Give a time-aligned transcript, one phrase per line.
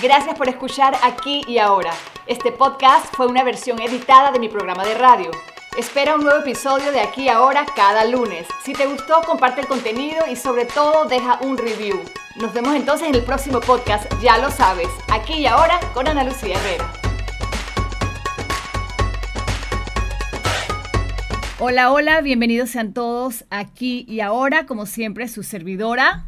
[0.00, 1.92] Gracias por escuchar aquí y ahora.
[2.28, 5.32] Este podcast fue una versión editada de mi programa de radio.
[5.76, 8.46] Espera un nuevo episodio de aquí y ahora cada lunes.
[8.62, 12.00] Si te gustó, comparte el contenido y sobre todo deja un review.
[12.36, 16.22] Nos vemos entonces en el próximo podcast, ya lo sabes, aquí y ahora con Ana
[16.22, 16.92] Lucía Herrera.
[21.58, 26.26] Hola, hola, bienvenidos sean todos aquí y ahora, como siempre, su servidora.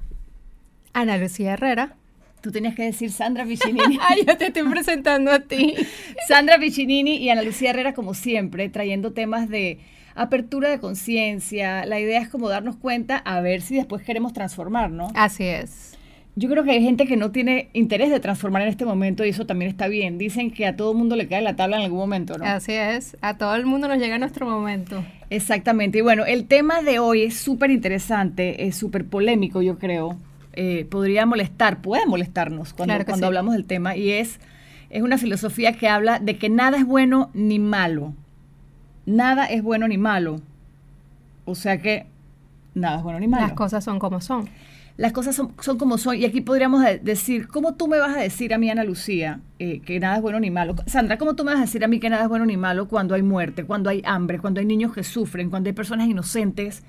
[0.93, 2.00] Ana Lucía Herrera.
[2.41, 3.99] Tú tenías que decir Sandra Piccinini.
[4.01, 5.75] Ay, yo te estoy presentando a ti.
[6.29, 9.79] Sandra Piccinini y Ana Lucía Herrera, como siempre, trayendo temas de
[10.15, 11.85] apertura de conciencia.
[11.87, 15.09] La idea es como darnos cuenta a ver si después queremos transformar, ¿no?
[15.15, 15.97] Así es.
[16.37, 19.31] Yo creo que hay gente que no tiene interés de transformar en este momento y
[19.31, 20.17] eso también está bien.
[20.17, 22.45] Dicen que a todo mundo le cae la tabla en algún momento, ¿no?
[22.45, 23.17] Así es.
[23.21, 25.05] A todo el mundo nos llega nuestro momento.
[25.29, 25.99] Exactamente.
[25.99, 30.17] Y bueno, el tema de hoy es súper interesante, es súper polémico, yo creo.
[30.53, 33.97] Eh, podría molestar, puede molestarnos cuando, cuando hablamos del tema.
[33.97, 34.41] Y es,
[34.91, 38.15] es una filosofía que habla de que nada es bueno ni malo.
[39.07, 40.41] Nada es bueno ni malo.
[41.45, 42.07] O sea que
[42.75, 43.47] nada es bueno ni malo.
[43.47, 44.49] Las cosas son como son
[45.01, 46.17] las cosas son, como son.
[46.17, 49.81] Y aquí podríamos decir, ¿cómo tú me vas a decir a mí, Ana Lucía, eh,
[49.81, 50.75] que nada es bueno ni malo?
[50.85, 52.87] Sandra, ¿cómo tú me vas a decir a mí que nada es bueno ni malo
[52.87, 56.83] cuando hay muerte, cuando hay hambre, cuando hay niños que sufren, cuando hay personas inocentes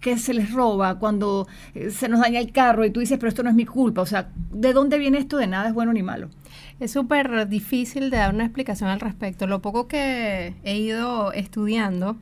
[0.00, 3.28] que se les roba, cuando eh, se nos daña el carro y tú dices, pero
[3.28, 4.02] esto no es mi culpa?
[4.02, 6.28] O sea, ¿de dónde viene esto de nada es bueno ni malo?
[6.78, 9.46] Es súper difícil de dar una explicación al respecto.
[9.46, 12.16] Lo poco que he ido estudiando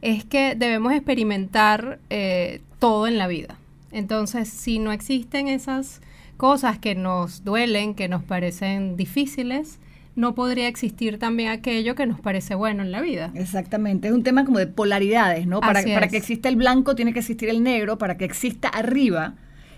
[0.00, 3.56] es que debemos experimentar eh, todo en la vida.
[3.92, 6.00] Entonces, si no existen esas
[6.36, 9.78] cosas que nos duelen, que nos parecen difíciles,
[10.14, 13.30] no podría existir también aquello que nos parece bueno en la vida.
[13.34, 15.60] Exactamente, es un tema como de polaridades, ¿no?
[15.60, 19.34] Para, para que exista el blanco tiene que existir el negro, para que exista arriba.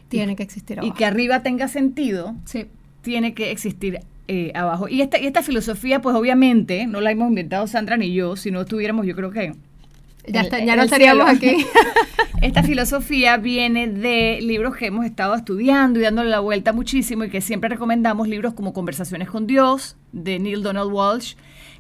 [0.09, 0.93] Tiene que existir abajo.
[0.93, 2.67] Y que arriba tenga sentido, sí.
[3.03, 4.89] tiene que existir eh, abajo.
[4.89, 8.51] Y esta, y esta filosofía, pues obviamente, no la hemos inventado Sandra ni yo, si
[8.51, 9.55] no estuviéramos, yo creo que
[10.27, 11.67] ya, no estaríamos aquí.
[12.43, 17.31] Esta filosofía viene de libros que hemos estado estudiando y dándole la vuelta muchísimo y
[17.31, 21.35] que siempre recomendamos, libros como Conversaciones con Dios, de Neil Donald Walsh,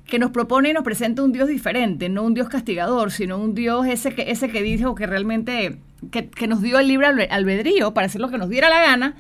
[0.06, 3.55] que nos propone y nos presenta un Dios diferente, no un Dios castigador, sino un
[3.55, 5.78] Dios ese que, ese que dijo que realmente,
[6.11, 9.16] que, que nos dio el libre albedrío para hacer lo que nos diera la gana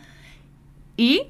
[0.96, 1.22] y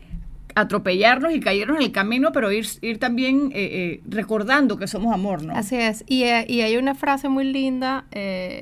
[0.54, 5.12] atropellarnos y caernos en el camino, pero ir, ir también eh, eh, recordando que somos
[5.12, 5.54] amor, ¿no?
[5.54, 6.04] Así es.
[6.06, 8.06] Y, eh, y hay una frase muy linda,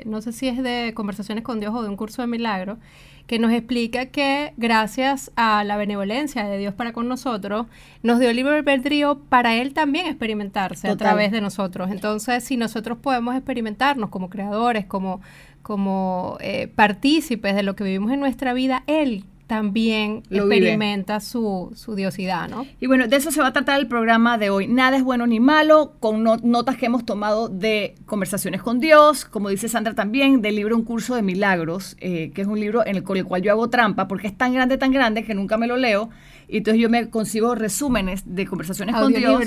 [0.06, 2.78] no sé si es de Conversaciones con Dios o de un curso de milagro,
[3.26, 7.66] que nos explica que gracias a la benevolencia de Dios para con nosotros,
[8.02, 11.90] nos dio libre albedrío para Él también experimentarse a través de nosotros.
[11.90, 15.20] Entonces, si nosotros podemos experimentarnos como creadores, como,
[15.62, 16.38] como
[16.74, 22.64] partícipes de lo que vivimos en nuestra vida, Él también experimenta su, su, diosidad, ¿no?
[22.80, 24.66] Y bueno, de eso se va a tratar el programa de hoy.
[24.66, 29.50] Nada es bueno ni malo, con notas que hemos tomado de Conversaciones con Dios, como
[29.50, 32.96] dice Sandra también, del libro Un Curso de Milagros, eh, que es un libro en
[32.96, 35.58] el, con el cual yo hago trampa, porque es tan grande, tan grande, que nunca
[35.58, 36.08] me lo leo,
[36.52, 39.42] y entonces yo me consigo resúmenes de conversaciones con Dios.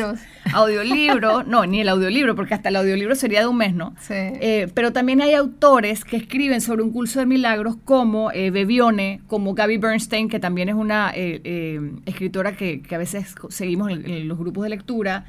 [0.52, 1.44] Audiolibro.
[1.48, 3.94] no, ni el audiolibro, porque hasta el audiolibro sería de un mes, ¿no?
[4.00, 4.16] Sí.
[4.16, 9.22] Eh, pero también hay autores que escriben sobre un curso de milagros como eh, Bebione,
[9.28, 14.28] como Gaby Bernstein, que también es una eh, eh, escritora que, a veces seguimos en,
[14.28, 15.26] los grupos de lectura,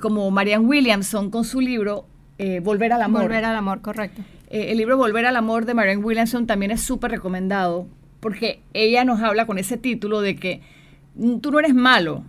[0.00, 2.06] como Marianne Williamson con su libro
[2.62, 3.22] Volver al Amor.
[3.22, 4.22] Volver al Amor, correcto.
[4.48, 7.88] el libro Volver al Amor de Marianne Williamson también es súper recomendado
[8.24, 10.62] porque ella nos habla con ese título de que
[11.40, 12.24] tú no eres malo,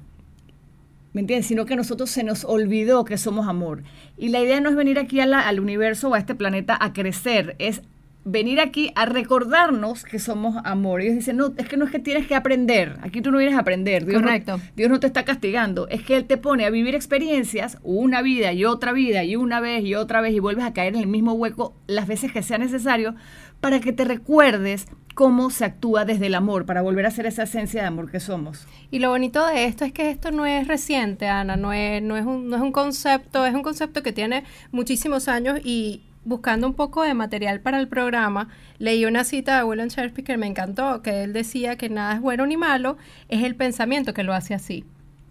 [1.14, 1.48] ¿me entiendes?
[1.48, 3.84] Sino que a nosotros se nos olvidó que somos amor.
[4.18, 7.56] Y la idea no es venir aquí al universo o a este planeta a crecer,
[7.60, 7.82] es
[8.26, 11.02] venir aquí a recordarnos que somos amor.
[11.02, 13.38] Y ellos dicen, no, es que no es que tienes que aprender, aquí tú no
[13.38, 14.58] vienes a aprender, Dios, Correcto.
[14.58, 18.22] No, Dios no te está castigando, es que Él te pone a vivir experiencias, una
[18.22, 21.02] vida y otra vida y una vez y otra vez y vuelves a caer en
[21.02, 23.16] el mismo hueco las veces que sea necesario
[23.62, 27.44] para que te recuerdes cómo se actúa desde el amor, para volver a ser esa
[27.44, 28.68] esencia de amor que somos.
[28.92, 32.18] Y lo bonito de esto es que esto no es reciente, Ana, no es, no
[32.18, 36.68] es, un, no es un concepto, es un concepto que tiene muchísimos años y buscando
[36.68, 40.48] un poco de material para el programa, leí una cita de William Shakespeare que me
[40.48, 42.98] encantó, que él decía que nada es bueno ni malo,
[43.30, 44.84] es el pensamiento que lo hace así.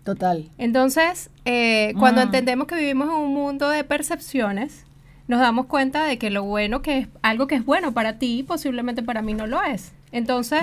[0.03, 0.51] Total.
[0.57, 2.25] Entonces, eh, cuando mm.
[2.25, 4.87] entendemos que vivimos en un mundo de percepciones,
[5.27, 8.45] nos damos cuenta de que lo bueno que es algo que es bueno para ti,
[8.47, 9.93] posiblemente para mí no lo es.
[10.13, 10.63] Entonces,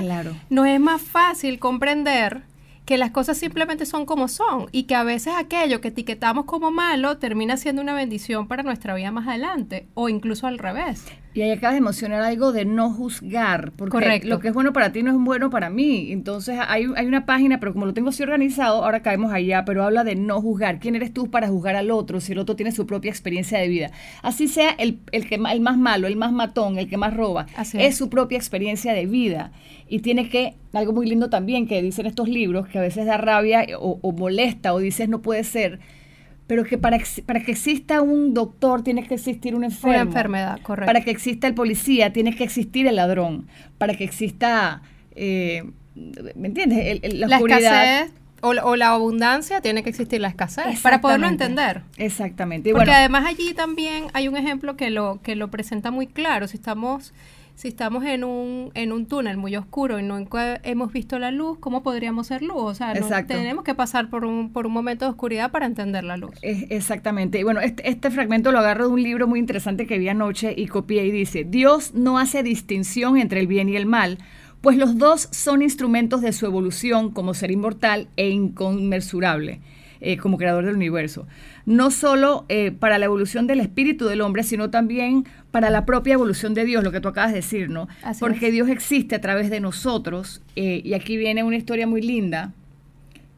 [0.50, 2.44] nos es más fácil comprender
[2.86, 6.72] que las cosas simplemente son como son y que a veces aquello que etiquetamos como
[6.72, 11.06] malo termina siendo una bendición para nuestra vida más adelante o incluso al revés.
[11.33, 14.28] Y ahí acabas de mencionar algo de no juzgar, porque Correcto.
[14.28, 16.12] lo que es bueno para ti no es bueno para mí.
[16.12, 19.83] Entonces hay, hay una página, pero como lo tengo así organizado, ahora caemos allá, pero
[19.83, 20.80] habla de no juzgar.
[20.80, 23.69] ¿Quién eres tú para juzgar al otro si el otro tiene su propia experiencia de
[23.69, 23.92] vida?
[24.24, 27.45] Así sea el, el, que, el más malo, el más matón, el que más roba,
[27.56, 27.98] Así es es.
[27.98, 29.54] su propia experiencia de vida.
[29.88, 33.16] Y tiene que, algo muy lindo también que dicen estos libros, que a veces da
[33.18, 35.80] rabia o, o molesta o dices no puede ser,
[36.51, 39.94] pero que para, para que exista un doctor tiene que existir un enfermo.
[39.94, 40.86] Una enfermedad, correcto.
[40.86, 43.48] Para que exista el policía tiene que existir el ladrón.
[43.77, 44.81] Para que exista,
[45.15, 45.63] eh,
[46.36, 46.80] ¿me entiendes?
[46.88, 48.12] El- el- la, la escasez
[48.42, 51.83] o, la- o la abundancia tiene que existir la escasez para poderlo entender.
[51.95, 52.68] Exactamente.
[52.68, 56.06] Y Porque bueno, además allí también hay un ejemplo que lo, que lo presenta muy
[56.07, 56.50] claro.
[56.50, 57.13] Si estamos,
[57.62, 61.30] si estamos en un, en un túnel muy oscuro y no encu- hemos visto la
[61.30, 62.56] luz, ¿cómo podríamos ser luz?
[62.58, 66.04] O sea, no- tenemos que pasar por un, por un momento de oscuridad para entender
[66.04, 66.31] la luz.
[66.42, 67.40] Es- exactamente.
[67.40, 70.56] Y bueno, este, este fragmento lo agarro de un libro muy interesante que vi anoche
[70.58, 74.18] y copié y dice, Dios no hace distinción entre el bien y el mal,
[74.62, 79.60] pues los dos son instrumentos de su evolución como ser inmortal e inconmensurable,
[80.01, 81.27] eh, como creador del universo.
[81.65, 86.13] No solo eh, para la evolución del espíritu del hombre, sino también para la propia
[86.15, 87.88] evolución de Dios, lo que tú acabas de decir, ¿no?
[88.03, 88.53] Así Porque es.
[88.53, 92.51] Dios existe a través de nosotros eh, y aquí viene una historia muy linda.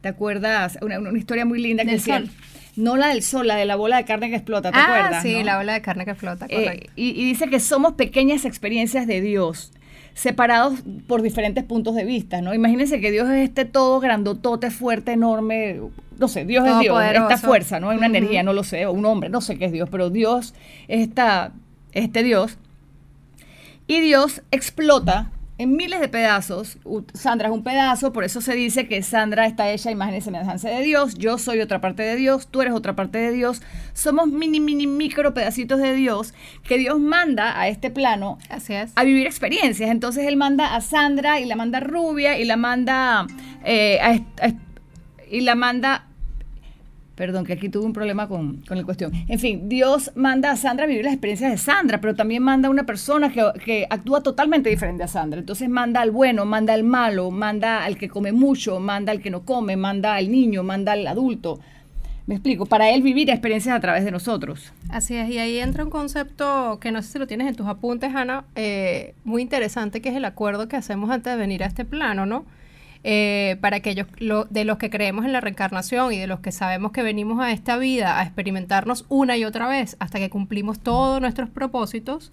[0.00, 0.78] ¿Te acuerdas?
[0.82, 2.28] Una, una historia muy linda que sol.
[2.76, 5.22] no la del sol, la de la bola de carne que explota, ¿te ah, acuerdas?
[5.22, 5.44] sí, no?
[5.44, 6.92] la ola de carne que Eh, correcto.
[6.96, 9.72] y, y dice que somos pequeñas experiencias de Dios,
[10.14, 10.74] separados
[11.06, 12.54] por diferentes puntos de vista, ¿no?
[12.54, 15.80] Imagínense que Dios es este todo grandotote, fuerte, enorme,
[16.18, 17.90] no sé, Dios es Dios, esta fuerza, ¿no?
[17.90, 20.10] Hay una energía, no lo sé, o un hombre, no sé qué es Dios, pero
[20.10, 20.54] Dios
[20.88, 21.08] es
[21.92, 22.58] este Dios.
[23.86, 26.78] Y Dios explota en miles de pedazos.
[27.14, 30.68] Sandra es un pedazo, por eso se dice que Sandra está hecha imagen y semejanza
[30.68, 31.14] de Dios.
[31.14, 33.62] Yo soy otra parte de Dios, tú eres otra parte de Dios.
[33.92, 36.34] Somos mini, mini, micro pedacitos de Dios
[36.64, 38.92] que Dios manda a este plano es.
[38.94, 39.90] a vivir experiencias.
[39.90, 43.26] Entonces él manda a Sandra y la manda Rubia y la manda
[43.64, 44.52] eh, a a
[45.30, 46.06] y la manda
[47.14, 49.12] Perdón, que aquí tuve un problema con, con la cuestión.
[49.28, 52.66] En fin, Dios manda a Sandra a vivir las experiencias de Sandra, pero también manda
[52.68, 55.38] a una persona que, que actúa totalmente diferente a Sandra.
[55.38, 59.30] Entonces manda al bueno, manda al malo, manda al que come mucho, manda al que
[59.30, 61.60] no come, manda al niño, manda al adulto.
[62.26, 64.72] Me explico, para él vivir experiencias a través de nosotros.
[64.88, 67.66] Así es, y ahí entra un concepto que no sé si lo tienes en tus
[67.66, 71.66] apuntes, Ana, eh, muy interesante, que es el acuerdo que hacemos antes de venir a
[71.66, 72.46] este plano, ¿no?
[73.06, 76.52] Eh, para aquellos lo- de los que creemos en la reencarnación y de los que
[76.52, 80.80] sabemos que venimos a esta vida a experimentarnos una y otra vez hasta que cumplimos
[80.80, 82.32] todos nuestros propósitos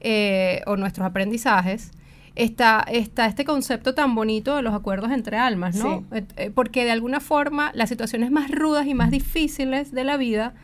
[0.00, 1.90] eh, o nuestros aprendizajes,
[2.34, 6.04] está, está este concepto tan bonito de los acuerdos entre almas, ¿no?
[6.12, 6.24] Sí.
[6.36, 10.54] Eh, porque de alguna forma las situaciones más rudas y más difíciles de la vida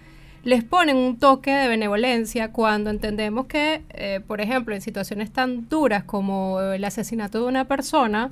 [0.44, 5.69] les ponen un toque de benevolencia cuando entendemos que, eh, por ejemplo, en situaciones tan
[5.69, 8.31] duras como el asesinato de una persona,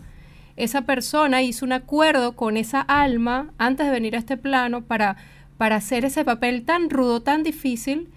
[0.62, 5.17] esa persona hizo un acuerdo con esa alma antes de venir a este plano para,
[5.59, 8.09] para hacer ese papel tan rudo, tan difícil,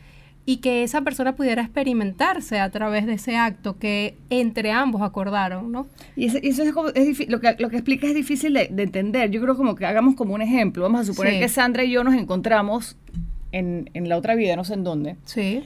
[0.46, 5.72] y que esa persona pudiera experimentarse a través de ese acto que entre ambos acordaron,
[5.72, 5.88] ¿no?
[6.18, 8.68] Y eso, y eso es, como- es lo, que, lo que explica es difícil de,
[8.70, 9.32] de entender.
[9.32, 10.84] Yo creo como que hagamos como un ejemplo.
[10.84, 11.40] Vamos a suponer Sí.
[11.40, 12.98] que Sandra y yo nos encontramos
[13.54, 15.16] en, en la otra vida, no sé en dónde.
[15.24, 15.64] Sí.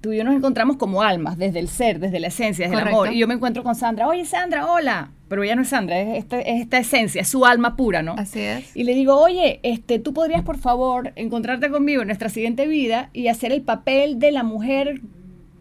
[0.00, 2.88] Tú y yo nos encontramos como almas, desde el ser, desde la esencia, desde el
[2.88, 3.12] amor.
[3.12, 4.08] Y yo me encuentro con Sandra.
[4.08, 5.10] Oye, Sandra, hola.
[5.28, 8.14] Pero ella no es Sandra, es esta, es esta esencia, es su alma pura, ¿no?
[8.16, 8.74] Así es.
[8.74, 13.10] Y le digo, oye, este, tú podrías por favor encontrarte conmigo en nuestra siguiente vida
[13.12, 15.02] y hacer el papel de la mujer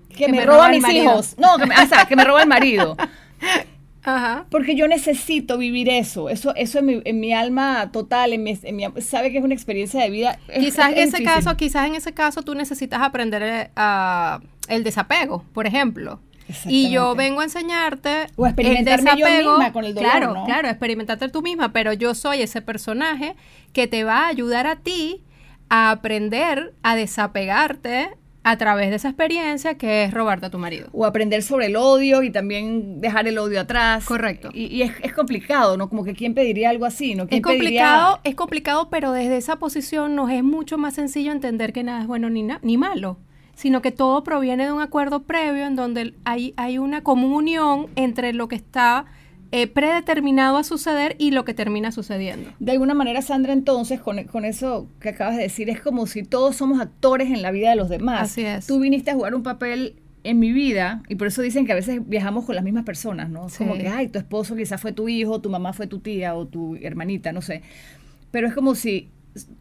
[0.10, 1.04] que, Que me, me roba roba mis marido.
[1.04, 1.36] hijos.
[1.38, 2.96] No, que me, o sea, que me roba el marido.
[4.04, 4.46] Ajá.
[4.50, 6.30] Porque yo necesito vivir eso.
[6.30, 9.44] Eso, eso en mi, en mi alma total, en mi, en mi- sabe que es
[9.44, 10.40] una experiencia de vida.
[10.60, 11.26] Quizás es en ese difícil.
[11.26, 13.70] caso, quizás en ese caso tú necesitas aprender eh,
[14.70, 16.20] el desapego, por ejemplo.
[16.66, 20.46] Y yo vengo a enseñarte O experimentarme yo misma con el dolor, Claro, ¿no?
[20.46, 23.36] claro, experimentarte tú misma, pero yo soy ese personaje
[23.72, 25.24] que te va a ayudar a ti
[25.70, 28.10] a aprender a desapegarte
[28.52, 30.88] a través de esa experiencia que es robarte a tu marido.
[30.92, 34.06] O aprender sobre el odio y también dejar el odio atrás.
[34.06, 34.50] Correcto.
[34.54, 35.88] Y, y es, es complicado, ¿no?
[35.90, 37.24] Como que quién pediría algo así, ¿no?
[37.24, 41.32] Es ¿Quién pediría- complicado, es complicado, pero desde esa posición nos es mucho más sencillo
[41.32, 43.18] entender que nada es bueno ni, na- ni malo,
[43.54, 48.34] sino que todo proviene de un acuerdo previo en donde hay, hay una comunión entre
[48.34, 49.06] lo que está
[49.52, 52.52] eh, predeterminado a suceder y lo que termina sucediendo.
[52.60, 56.24] De alguna manera, Sandra, entonces, con, con eso que acabas de decir, es como si
[56.24, 58.22] todos somos actores en la vida de los demás.
[58.32, 58.68] Así es.
[58.68, 61.76] Tú viniste a jugar un papel en mi vida y por eso dicen que a
[61.76, 63.48] veces viajamos con las mismas personas, ¿no?
[63.48, 63.82] Es Como Sí.
[63.82, 66.76] que, ay, tu esposo quizás fue tu hijo, tu mamá fue tu tía o tu
[66.76, 67.62] hermanita, no sé.
[68.32, 69.10] Pero es como si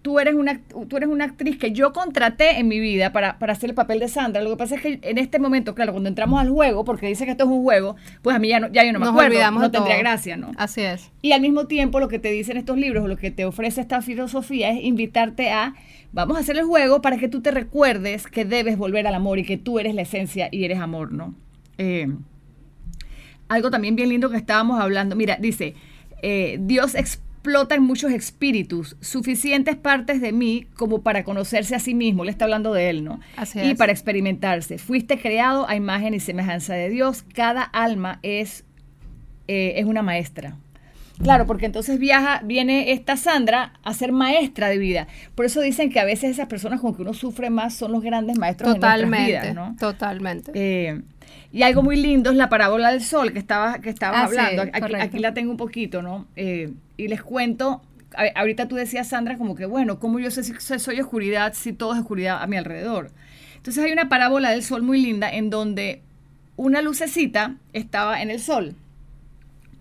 [0.03, 3.53] tú eres una, tú eres una actriz que yo contraté en mi vida para, para,
[3.53, 4.43] hacer el papel de Sandra.
[4.43, 7.25] Lo que pasa es que en este momento, claro, cuando entramos al juego, porque dice
[7.25, 9.51] que esto es un juego, pues a mí ya, no, ya yo no me acuerdo,
[9.51, 10.53] no tendría gracia, ¿no?
[10.57, 11.11] Así es.
[11.23, 13.81] Y al mismo tiempo lo que te dicen estos libros, o lo que te ofrece
[13.81, 15.75] esta filosofía es invitarte a,
[16.13, 19.39] vamos a hacer el juego para que tú te recuerdes que debes volver al amor
[19.39, 21.35] y que tú eres la esencia y eres amor, ¿no?
[21.77, 22.09] Eh,
[23.49, 25.75] algo también bien lindo que estábamos hablando, mira, dice,
[26.23, 26.95] eh, Dios
[27.39, 32.45] explotan muchos espíritus, suficientes partes de mí como para conocerse a sí mismo, le está
[32.45, 33.21] hablando de él, ¿no?
[33.37, 34.79] Así y para experimentarse.
[34.79, 38.65] Fuiste creado a imagen y semejanza de Dios, cada alma es,
[39.47, 40.57] eh, es una maestra.
[41.23, 45.09] Claro, porque entonces viaja, viene esta Sandra a ser maestra de vida.
[45.35, 48.03] Por eso dicen que a veces esas personas con que uno sufre más son los
[48.03, 49.77] grandes maestros totalmente, de nuestras vidas, ¿no?
[49.77, 50.53] Totalmente.
[50.55, 51.03] Eh,
[51.53, 54.63] y algo muy lindo es la parábola del sol que estaba que estabas ah, hablando.
[55.01, 56.27] aquí, la tengo un poquito, ¿no?
[56.37, 57.83] Eh, y les cuento,
[58.35, 61.95] ahorita tú decías, Sandra, como que, bueno, ¿cómo yo sé si soy oscuridad si todo
[61.95, 63.11] es oscuridad a mi alrededor?
[63.57, 66.03] Entonces hay una parábola del sol muy linda en donde
[66.57, 68.75] una lucecita estaba en el sol,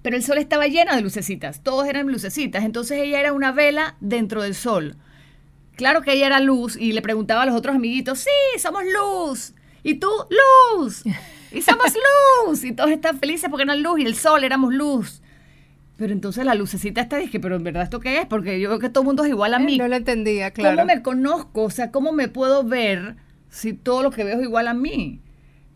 [0.02, 3.96] pero el sol estaba lleno de lucecitas, todos eran lucecitas, entonces ella era una vela
[4.00, 4.96] dentro del sol.
[5.76, 9.54] Claro que ella era luz y le preguntaba a los otros amiguitos, sí, somos luz.
[9.84, 10.10] Y tú,
[10.80, 11.04] luz.
[11.52, 11.94] Y somos
[12.46, 12.64] luz.
[12.64, 15.22] Y todos están felices porque eran luz y el sol éramos luz.
[15.98, 18.28] Pero entonces la lucecita está dije, pero en verdad esto qué es?
[18.28, 19.78] Porque yo veo que todo el mundo es igual a mí.
[19.78, 20.76] No lo entendía, claro.
[20.78, 21.64] ¿Cómo me conozco?
[21.64, 23.16] O sea, ¿cómo me puedo ver
[23.50, 25.22] si todo lo que veo es igual a mí?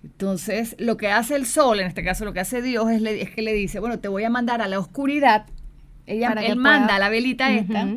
[0.03, 3.31] Entonces, lo que hace el sol, en este caso lo que hace Dios, es, es
[3.31, 5.47] que le dice, bueno, te voy a mandar a la oscuridad.
[6.05, 7.87] Ella, él manda la velita esta,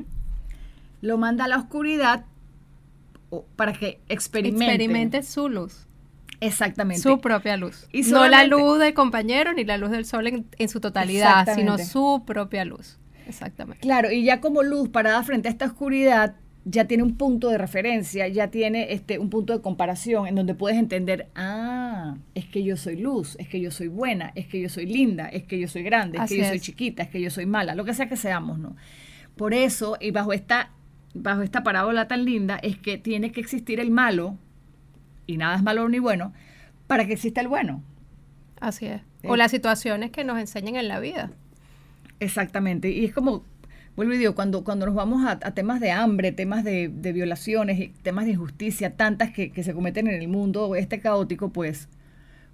[1.01, 2.25] lo manda a la oscuridad
[3.57, 4.65] para que experimente.
[4.65, 5.87] Experimente su luz.
[6.47, 7.03] Exactamente.
[7.03, 7.89] Su propia luz.
[7.93, 11.79] Y no la luz del compañero ni la luz del sol en, su totalidad, sino
[11.79, 12.99] su propia luz.
[13.27, 13.81] Exactamente.
[13.81, 16.37] Claro, y ya como luz parada frente a esta oscuridad,
[16.67, 20.55] ya tiene un punto de referencia, ya tiene este un punto de comparación en donde
[20.55, 24.61] puedes entender, ah, es que yo soy luz, es que yo soy buena, es que
[24.61, 27.21] yo soy linda, es que yo soy grande, es que yo soy chiquita, es que
[27.21, 28.77] yo soy mala, lo que sea que seamos, ¿no?
[29.37, 30.71] Por eso, y bajo esta
[31.15, 34.37] bajo esta parábola tan linda es que tiene que existir el malo
[35.27, 36.33] y nada es malo ni bueno,
[36.87, 37.83] para que exista el bueno.
[38.61, 39.03] Así es.
[39.27, 41.31] O las situaciones que nos enseñan en la vida.
[42.21, 42.91] Exactamente.
[42.91, 43.45] Y es como,
[43.97, 47.89] vuelvo y digo, cuando, cuando nos vamos a, temas de hambre, temas de, violaciones, y
[47.89, 51.89] temas de injusticia, tantas que, que, se cometen en el mundo, este caótico, pues,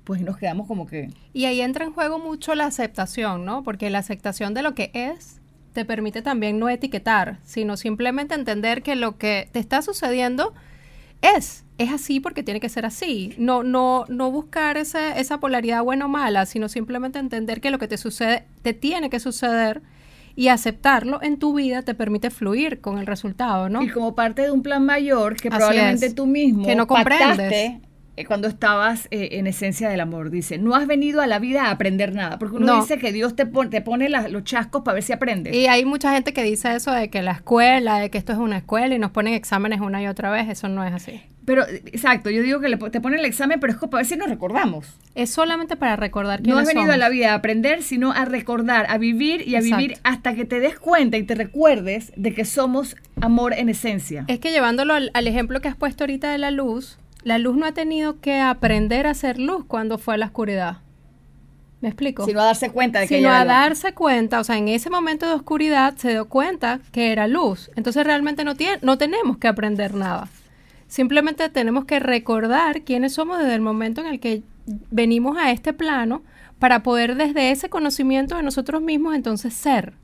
[0.05, 1.11] pues nos quedamos como que...
[1.33, 3.63] Y ahí entra en juego mucho la aceptación, ¿no?
[3.63, 5.41] Porque la aceptación de lo que es
[5.73, 10.53] te permite también no etiquetar, sino simplemente entender que lo que te está sucediendo
[11.23, 13.35] es, es así porque tiene que ser así.
[13.39, 17.79] No, no, no buscar esa, esa polaridad buena o mala, sino simplemente entender que lo
[17.79, 19.83] que te sucede, te tiene que suceder
[20.37, 23.83] y aceptarlo en tu vida te permite fluir con el resultado, ¿no?
[23.83, 27.81] Y como parte de un plan mayor que probablemente tú mismo que no comprendes.
[28.21, 30.31] Eh, cuando estabas eh, en esencia del amor.
[30.31, 33.35] Dice, no has venido a la vida a aprender nada, porque uno dice que Dios
[33.35, 35.55] te, te pone los chascos para ver si aprendes.
[35.55, 38.39] Y hay mucha gente que dice eso de que la escuela, de que esto es
[38.39, 41.23] una escuela y nos ponen exámenes una y otra vez, eso no es así.
[41.47, 44.29] Pero, exacto, yo digo que te ponen el examen, pero es para ver si nos
[44.29, 44.87] recordamos.
[45.15, 48.27] Es solamente para recordar que No has venido a la vida a aprender, sino a
[48.27, 52.35] recordar, a vivir y a vivir hasta que te des cuenta y te recuerdes de
[52.35, 54.27] que somos amor en esencia.
[54.29, 57.67] Es que llevándolo al ejemplo que has puesto ahorita de la luz, la luz no
[57.67, 60.79] ha tenido que aprender a ser luz cuando fue a la oscuridad.
[61.81, 62.27] ¿Me explico?
[62.27, 65.27] Sino a darse cuenta de que Sino a darse cuenta, o sea, en ese momento
[65.27, 67.71] de oscuridad se dio cuenta que era luz.
[67.75, 70.29] Entonces realmente no, tiene, no tenemos que aprender nada.
[70.89, 74.43] Simplemente tenemos que recordar quiénes somos desde el momento en el que
[74.91, 76.23] venimos a este plano
[76.59, 79.95] para poder desde ese conocimiento de nosotros mismos entonces ser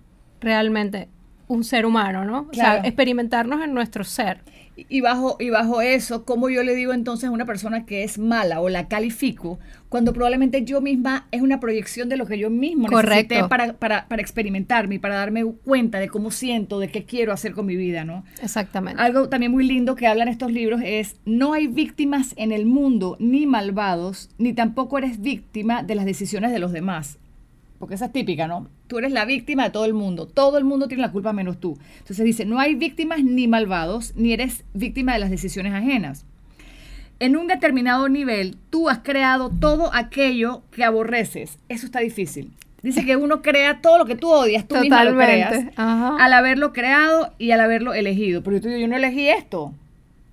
[0.41, 1.09] realmente
[1.49, 2.49] un ser humano, ¿no?
[2.51, 4.41] O sea, experimentarnos en nuestro ser.
[4.77, 8.19] Y bajo, y bajo eso, ¿cómo yo le digo entonces a una persona que es
[8.19, 12.51] mala o la califico cuando probablemente yo misma es una proyección de lo que yo
[12.51, 17.05] mismo necesité para, para, para experimentarme y para darme cuenta de cómo siento, de qué
[17.05, 18.25] quiero hacer con mi vida, ¿no?
[18.43, 19.01] Exactamente.
[19.01, 23.17] Algo también muy lindo que hablan estos libros es, no hay víctimas en el mundo,
[23.19, 27.19] ni malvados, ni tampoco eres víctima de las decisiones de los demás
[27.79, 28.69] porque esa es típica, ¿no?
[28.87, 31.59] Tú eres la víctima de todo el mundo, todo el mundo tiene la culpa menos
[31.59, 31.79] tú.
[31.99, 36.25] Entonces dice, no hay víctimas ni malvados, ni eres víctima de las decisiones ajenas.
[37.19, 41.59] En un determinado nivel, tú has creado todo aquello que aborreces.
[41.69, 42.51] Eso está difícil.
[42.83, 46.73] Dice que uno crea todo lo que tú odias, tú misma lo creas, al haberlo
[46.73, 48.43] creado y al haberlo elegido.
[48.43, 49.73] Porque tú yo no elegí esto,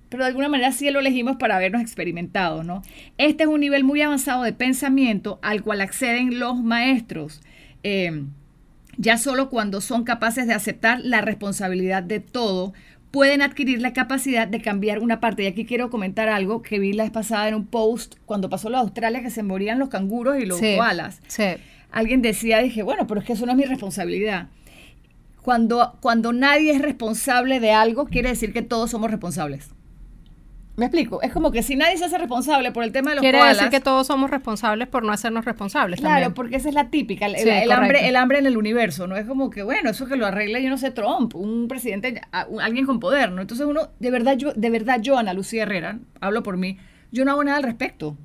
[0.08, 2.82] pero de alguna manera sí lo elegimos para habernos experimentado, ¿no?
[3.18, 7.40] Este es un nivel muy avanzado de pensamiento al cual acceden los maestros.
[7.82, 8.24] Eh,
[8.96, 12.72] ya solo cuando son capaces de aceptar la responsabilidad de todo
[13.10, 15.44] pueden adquirir la capacidad de cambiar una parte.
[15.44, 18.70] Y aquí quiero comentar algo que vi la vez pasada en un post cuando pasó
[18.70, 21.20] lo de Australia, que se morían los canguros y los koalas.
[21.28, 21.44] Sí.
[21.92, 24.48] Alguien decía, dije, bueno, pero es que eso no es mi responsabilidad.
[25.42, 29.73] Cuando, cuando nadie es responsable de algo, quiere decir que todos somos responsables.
[30.76, 31.22] ¿Me explico?
[31.22, 33.56] Es como que si nadie se hace responsable por el tema de los Quiere koalas,
[33.58, 36.34] decir que todos somos responsables por no hacernos responsables Claro, también.
[36.34, 39.16] porque esa es la típica, el, Sí, el hambre, el hambre en el universo, ¿no?
[39.16, 42.46] Es como que, bueno, eso que lo arregle, yo no sé, Trump, un presidente, a-
[42.48, 43.40] un- alguien con poder, ¿no?
[43.40, 46.76] Entonces uno, de verdad, yo, de verdad, yo, Ana Lucía Herrera, hablo por mí,
[47.12, 48.16] yo no hago nada al respecto.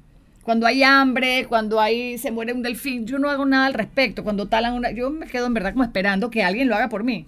[0.42, 4.24] Cuando hay hambre, cuando hay, se muere un delfín, yo no hago nada al respecto.
[4.24, 7.04] Cuando talan una, yo me quedo en verdad como esperando que alguien lo haga por
[7.04, 7.28] mí.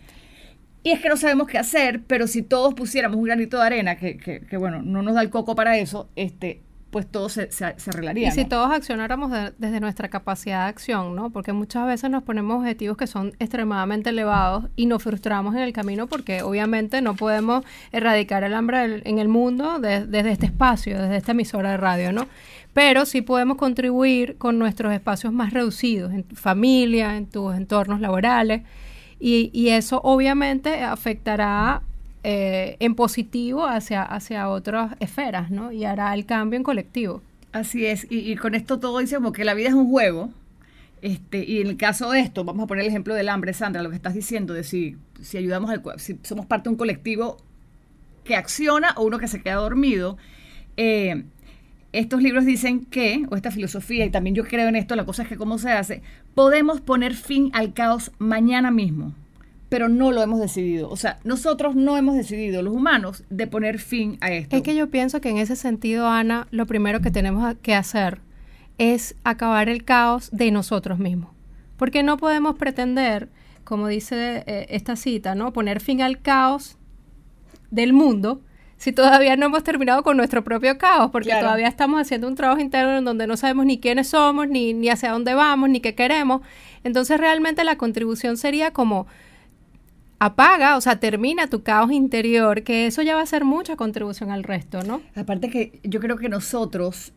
[0.83, 3.97] Y es que no sabemos qué hacer, pero si todos pusiéramos un granito de arena,
[3.97, 7.51] que, que, que, bueno, no nos da el coco para eso, este, pues todo se,
[7.51, 8.27] se, se arreglaría.
[8.29, 11.29] Y si todos accionáramos de- desde nuestra capacidad de acción, ¿no?
[11.29, 15.71] Porque muchas veces nos ponemos objetivos que son extremadamente elevados y nos frustramos en el
[15.71, 20.47] camino porque obviamente no podemos erradicar el hambre del- en el mundo de- desde este
[20.47, 22.27] espacio, desde esta emisora de radio, ¿no?
[22.73, 28.01] Pero sí podemos contribuir con nuestros espacios más reducidos, en tu familia, en tus entornos
[28.01, 28.63] laborales.
[29.23, 31.83] Y, y eso obviamente afectará
[32.23, 35.71] eh, en positivo hacia, hacia otras esferas, ¿no?
[35.71, 37.21] Y hará el cambio en colectivo.
[37.51, 40.29] Así es, y, con esto todo dice como que la vida es un juego.
[41.01, 43.83] Este, y en el caso de esto, vamos a poner el ejemplo del hambre, Sandra,
[43.83, 47.37] lo que estás diciendo, de si, si ayudamos al, si somos parte de un colectivo
[48.23, 50.17] que acciona o uno que se queda dormido.
[50.77, 51.23] eh,
[51.93, 55.23] estos libros dicen que, o esta filosofía, y también yo creo en esto, la cosa
[55.23, 56.01] es que cómo se hace,
[56.33, 59.13] podemos poner fin al caos mañana mismo,
[59.67, 60.89] pero no lo hemos decidido.
[60.89, 64.55] O sea, nosotros no hemos decidido, los humanos, de poner fin a esto.
[64.55, 68.19] Es que yo pienso que en ese sentido, Ana, lo primero que tenemos que hacer
[68.77, 71.31] es acabar el caos de nosotros mismos.
[71.77, 73.29] Porque no podemos pretender,
[73.63, 75.51] como dice eh, esta cita, ¿no?
[75.51, 76.77] Poner fin al caos
[77.69, 78.41] del mundo
[78.81, 81.45] si todavía no hemos terminado con nuestro propio caos, porque Claro.
[81.45, 84.89] todavía estamos haciendo un trabajo interno en donde no sabemos ni quiénes somos, ni, ni
[84.89, 86.41] hacia dónde vamos, ni qué queremos.
[86.83, 89.05] Entonces realmente la contribución sería como
[90.17, 94.31] apaga, o sea, termina tu caos interior, que eso ya va a ser mucha contribución
[94.31, 95.01] al resto, ¿no?
[95.15, 97.13] Aparte que yo creo que nosotros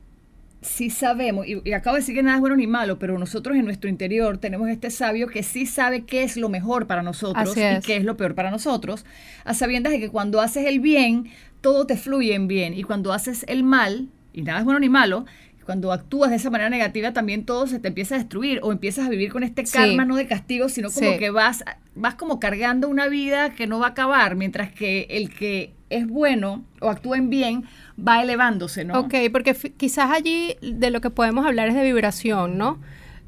[0.61, 3.57] sí sabemos, y, y acabo de decir que nada es bueno ni malo, pero nosotros
[3.57, 7.57] en nuestro interior tenemos este sabio que sí sabe qué es lo mejor para nosotros
[7.57, 9.07] y qué es lo peor para nosotros,
[9.45, 11.31] a sabiendas de que cuando haces el bien,
[11.65, 14.91] todo te fluye en bien, y cuando haces el mal, y nada es bueno ni
[14.91, 15.25] malo,
[15.65, 19.07] cuando actúas de esa manera negativa, también todo se te empieza a destruir o empiezas
[19.07, 19.73] a vivir con este Sí.
[19.73, 21.19] karma, no de castigo, sino como Sí.
[21.19, 25.31] que vas, vas como cargando una vida que no va a acabar, mientras que el
[25.35, 27.65] que es bueno o actúa en bien
[27.99, 29.01] va elevándose, ¿no?
[29.01, 32.79] Ok, porque quizás allí de lo que podemos hablar es de vibración, ¿no?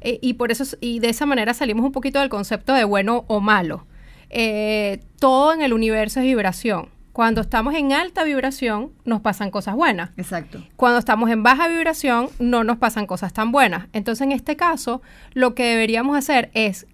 [0.01, 3.25] Eh, y por eso, y de esa manera salimos un poquito del concepto de bueno
[3.27, 3.87] o malo.
[4.29, 6.89] Eh, todo en el universo es vibración.
[7.17, 10.11] Cuando estamos en alta vibración, nos pasan cosas buenas.
[10.17, 10.63] Exacto.
[10.75, 13.87] Cuando estamos en baja vibración, no nos pasan cosas tan buenas.
[13.91, 15.01] Entonces, en este caso,
[15.33, 16.85] lo que deberíamos hacer es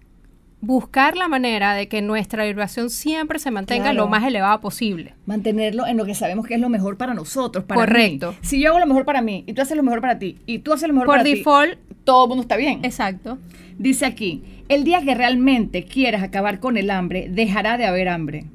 [0.62, 3.98] buscar la manera de que nuestra vibración siempre se mantenga Claro.
[4.04, 5.12] lo más elevada posible.
[5.26, 8.30] mantenerlo en lo que sabemos que es lo mejor para nosotros, para Correcto.
[8.32, 8.38] mí.
[8.40, 10.60] Si yo hago lo mejor para mí y tú haces lo mejor para ti y
[10.60, 12.82] tú haces lo mejor Por para default, ti, todo el mundo está bien.
[12.82, 13.36] exacto.
[13.76, 18.46] Dice aquí, el día que realmente quieras acabar con el hambre, dejará de haber hambre.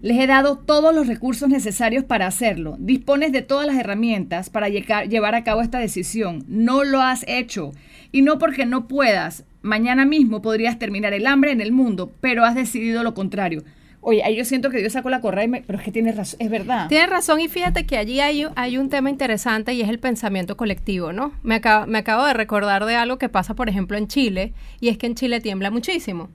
[0.00, 2.76] Les he dado todos los recursos necesarios para hacerlo.
[2.78, 6.44] Dispones de todas las herramientas para llevar a cabo esta decisión.
[6.46, 7.72] No lo has hecho.
[8.12, 9.44] Y no porque no puedas.
[9.62, 13.64] Mañana mismo podrías terminar el hambre en el mundo, pero has decidido lo contrario.
[14.00, 16.40] Oye, ahí yo siento que Dios sacó la correa, y pero es que tienes razón,
[16.40, 16.88] es verdad.
[16.88, 21.12] Tienes razón y fíjate que allí hay, un tema interesante y es el pensamiento colectivo,
[21.12, 21.32] ¿no?
[21.42, 25.06] Me acabo de recordar de algo que pasa, por ejemplo, en Chile y es que
[25.06, 26.30] en Chile tiembla muchísimo.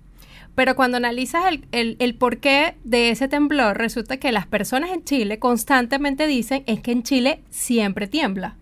[0.56, 5.04] Pero cuando analizas el, el, el porqué de ese temblor, resulta que las personas en
[5.04, 8.56] Chile constantemente dicen es que en Chile siempre tiembla.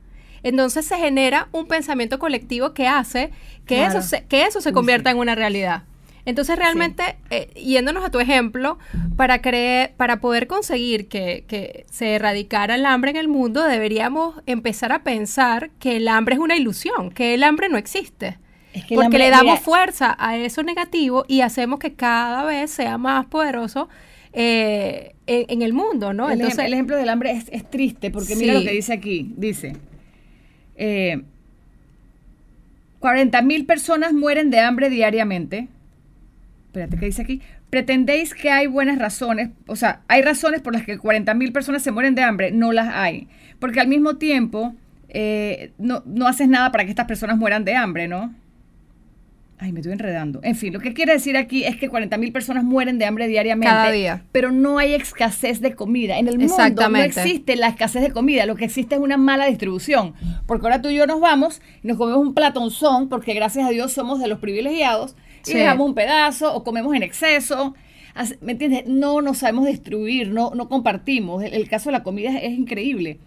[0.44, 3.32] Entonces se genera un pensamiento colectivo que hace
[3.66, 4.00] que, Claro.
[4.00, 5.16] eso, se, que eso se convierta sí.
[5.16, 5.84] en una realidad.
[6.24, 8.78] Entonces realmente, eh, yéndonos a tu ejemplo,
[9.18, 14.36] para, creer, para poder conseguir que, que se erradicara el hambre en el mundo, deberíamos
[14.46, 18.38] empezar a pensar que el hambre es una ilusión, que el hambre no existe.
[18.74, 22.44] Es que el porque le damos mira, fuerza a eso negativo y hacemos que cada
[22.46, 23.90] vez sea más poderoso
[24.34, 26.28] eh, en, en el mundo, ¿no?
[26.30, 28.60] el, Entonces, el ejemplo del hambre es, es triste porque mira Sí.
[28.60, 29.34] lo que dice aquí.
[29.36, 29.76] Dice,
[30.76, 31.22] eh,
[33.00, 35.68] 40 mil personas mueren de hambre diariamente.
[36.68, 37.42] Espérate, ¿qué dice aquí?
[37.70, 41.82] Pretendéis que hay buenas razones, o sea, hay razones por las que 40 mil personas
[41.82, 43.28] se mueren de hambre, no las hay.
[43.60, 44.74] Porque al mismo tiempo
[45.10, 48.34] eh, no, no haces nada para que estas personas mueran de hambre, ¿no?
[49.64, 50.40] Ay, me estoy enredando.
[50.42, 53.28] En fin, lo que quiere decir aquí es que 40 mil personas mueren de hambre
[53.28, 53.68] diariamente.
[53.72, 54.24] Cada día.
[54.32, 56.18] Pero no hay escasez de comida.
[56.18, 56.56] En el mundo
[56.90, 58.48] no existe la escasez de comida.
[58.48, 60.16] Lo que existe es una mala distribución.
[60.48, 63.70] Porque ahora tú y yo nos vamos y nos comemos un platonzón, porque gracias a
[63.70, 65.54] Dios somos de los privilegiados, y Sí.
[65.58, 67.76] dejamos un pedazo o comemos en exceso.
[68.42, 68.86] ¿Me entiendes?
[68.88, 71.44] No nos sabemos distribuir, no, no compartimos.
[71.44, 73.20] El, el caso de la comida es, es increíble.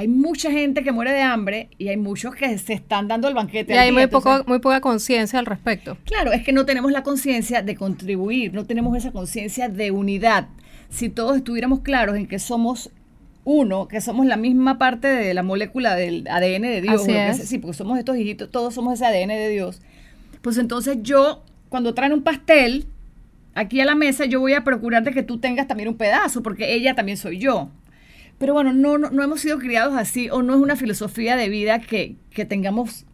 [0.00, 3.34] Hay mucha gente que muere de hambre y hay muchos que se están dando el
[3.34, 3.74] banquete.
[3.74, 5.98] Y hay muy, poco, muy poca conciencia al respecto.
[6.06, 10.48] Claro, es que no tenemos la conciencia de contribuir, no tenemos esa conciencia de unidad.
[10.88, 12.88] Si todos estuviéramos claros en que somos
[13.44, 17.46] uno, que somos la misma parte de la molécula del ADN de Dios, Así que
[17.46, 19.82] sí, porque somos estos hijitos, todos somos ese ADN de Dios.
[20.40, 22.86] Pues entonces yo, cuando traen un pastel
[23.54, 26.42] aquí a la mesa, yo voy a procurar de que tú tengas también un pedazo,
[26.42, 27.68] porque ella también soy yo.
[28.40, 31.50] Pero bueno, no, no, no hemos sido criados así, o no es una filosofía de
[31.50, 33.04] vida que, que tengamos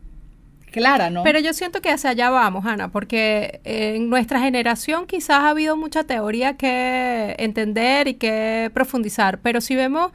[0.70, 1.24] clara, ¿no?
[1.24, 5.76] Pero yo siento que hacia allá vamos, Ana, porque en nuestra generación quizás ha habido
[5.76, 10.12] mucha teoría que entender y que profundizar, pero si vemos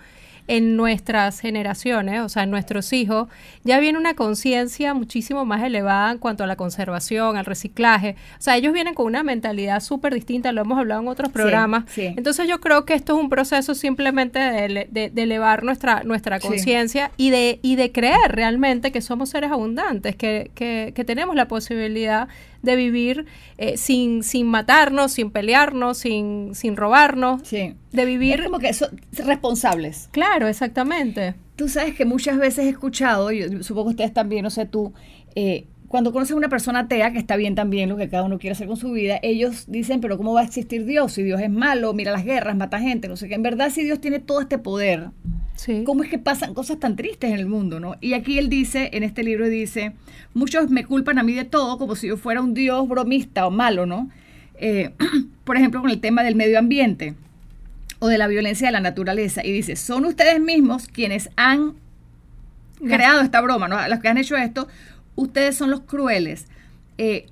[0.47, 3.27] en nuestras generaciones, o sea, en nuestros hijos,
[3.63, 8.15] ya viene una conciencia muchísimo más elevada en cuanto a la conservación, al reciclaje.
[8.38, 11.86] O sea, ellos vienen con una mentalidad súper distinta, lo hemos hablado en otros programas.
[11.89, 12.13] sí.
[12.17, 16.04] Entonces yo creo que esto es un proceso simplemente de, ele- de- de elevar nuestra,
[16.04, 16.47] nuestra Sí.
[16.47, 21.36] conciencia y, de, y de creer realmente que somos seres abundantes, que, que, que tenemos
[21.36, 22.27] la posibilidad
[22.62, 23.26] de vivir
[23.58, 27.76] eh, sin, sin matarnos, sin pelearnos, sin, sin robarnos, Sí.
[27.91, 28.43] de Es vivir...
[28.43, 30.10] como que son responsables.
[30.12, 31.36] Claro, exactamente.
[31.56, 34.65] Tú sabes que muchas veces he escuchado, y yo supongo que ustedes también, no sé
[34.65, 34.93] tú,
[35.36, 38.39] eh, cuando conoces a una persona atea, que está bien también lo que cada uno
[38.39, 41.12] quiere hacer con su vida, ellos dicen, pero ¿cómo va a existir Dios?
[41.12, 43.36] Si Dios es malo, mira las guerras, mata gente, no sé qué.
[43.36, 45.10] En verdad, si Dios tiene todo este poder,
[45.63, 45.84] Sí.
[45.86, 47.95] ¿cómo es que pasan cosas tan tristes en el mundo, no?
[48.02, 49.93] Y aquí él dice, en este libro dice,
[50.34, 53.52] muchos me culpan a mí de todo como si yo fuera un Dios bromista o
[53.52, 54.10] malo, ¿no?
[54.56, 54.89] Eh,
[55.43, 57.13] por ejemplo, con el tema del medio ambiente
[58.00, 59.45] o de la violencia de la naturaleza.
[59.45, 61.76] Y dice, son ustedes mismos quienes han
[62.80, 63.88] creado esta broma, ¿no?
[63.88, 64.67] Los que han hecho esto,
[65.15, 66.47] ustedes son los crueles.
[66.97, 67.28] Eh,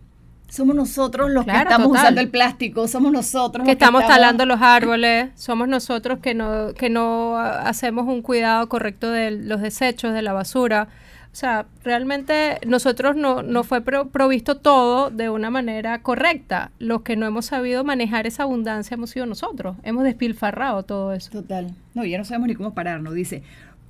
[0.49, 2.01] somos nosotros los Claro, que estamos total.
[2.03, 6.73] usando el plástico, somos nosotros que los estamos talando los árboles, somos nosotros que no,
[6.73, 10.87] que no hacemos un cuidado correcto de los desechos, de la basura.
[11.31, 16.71] O sea, realmente nosotros no, no fue pro- provisto todo de una manera correcta.
[16.79, 19.77] Los que no hemos sabido manejar esa abundancia hemos sido nosotros.
[19.83, 21.29] Hemos despilfarrado todo eso.
[21.29, 21.71] Total.
[21.93, 23.13] No, ya no sabemos ni cómo pararnos.
[23.13, 23.43] Dice,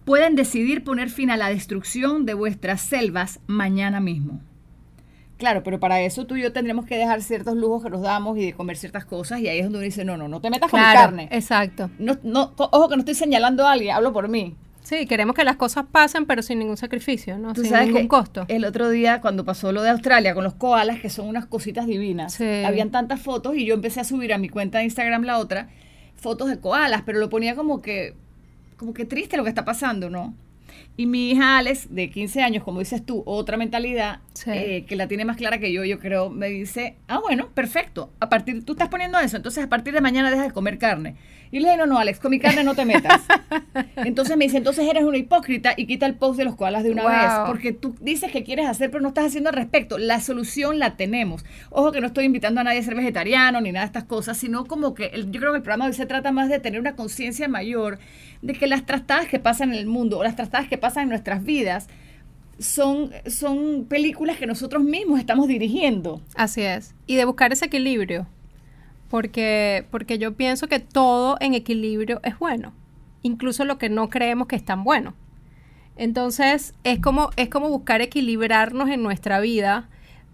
[0.03, 4.41] pueden decidir poner fin a la destrucción de vuestras selvas mañana mismo.
[5.39, 8.37] Claro, pero para eso tú y yo tendremos que dejar ciertos lujos que nos damos
[8.37, 10.49] y de comer ciertas cosas y ahí es donde uno dice, no, no, no te
[10.51, 11.29] metas con mi carne.
[11.31, 11.89] exacto.
[11.97, 14.55] No, no, ojo que no estoy señalando a alguien, hablo por mí.
[14.83, 17.53] Sí, queremos que las cosas pasen, pero sin ningún sacrificio, ¿no?
[17.53, 18.45] Tú sin sabes ningún que costo.
[18.49, 21.87] el otro día cuando pasó lo de Australia con los koalas, que son unas cositas
[21.87, 22.63] divinas, Sí.
[22.65, 25.69] habían tantas fotos y yo empecé a subir a mi cuenta de Instagram la otra,
[26.15, 28.15] fotos de koalas, pero lo ponía como que,
[28.77, 30.33] como que triste lo que está pasando, ¿no?
[30.97, 34.51] Y mi hija Alex, de 15 años, como dices tú, otra mentalidad, Sí.
[34.53, 38.11] eh, que la tiene más clara que yo, yo creo, me dice, ah, bueno, perfecto,
[38.19, 41.15] a partir, tú estás poniendo eso, entonces a partir de mañana dejas de comer carne.
[41.51, 43.21] Y le dije, no, no, Alex, con mi carne no te metas.
[43.97, 46.91] entonces me dice, entonces eres una hipócrita y quita el post de los koalas de
[46.91, 47.11] una Wow.
[47.11, 49.97] vez, porque tú dices que quieres hacer, pero no estás haciendo al respecto.
[49.97, 51.43] La solución la tenemos.
[51.71, 54.37] Ojo que no estoy invitando a nadie a ser vegetariano ni nada de estas cosas,
[54.37, 56.79] sino como que el- yo creo que el programa hoy se trata más de tener
[56.79, 57.97] una conciencia mayor
[58.41, 61.09] de que las trastadas que pasan en el mundo o las trastadas que pasan en
[61.09, 61.87] nuestras vidas
[62.59, 66.21] son, son películas que nosotros mismos estamos dirigiendo.
[66.35, 66.93] Así es.
[67.07, 68.27] Y de buscar ese equilibrio.
[69.09, 72.73] Porque, porque yo pienso que todo en equilibrio es bueno.
[73.23, 75.15] Incluso lo que no creemos que es tan bueno.
[75.95, 79.89] Entonces, es como, es como buscar equilibrarnos en nuestra vida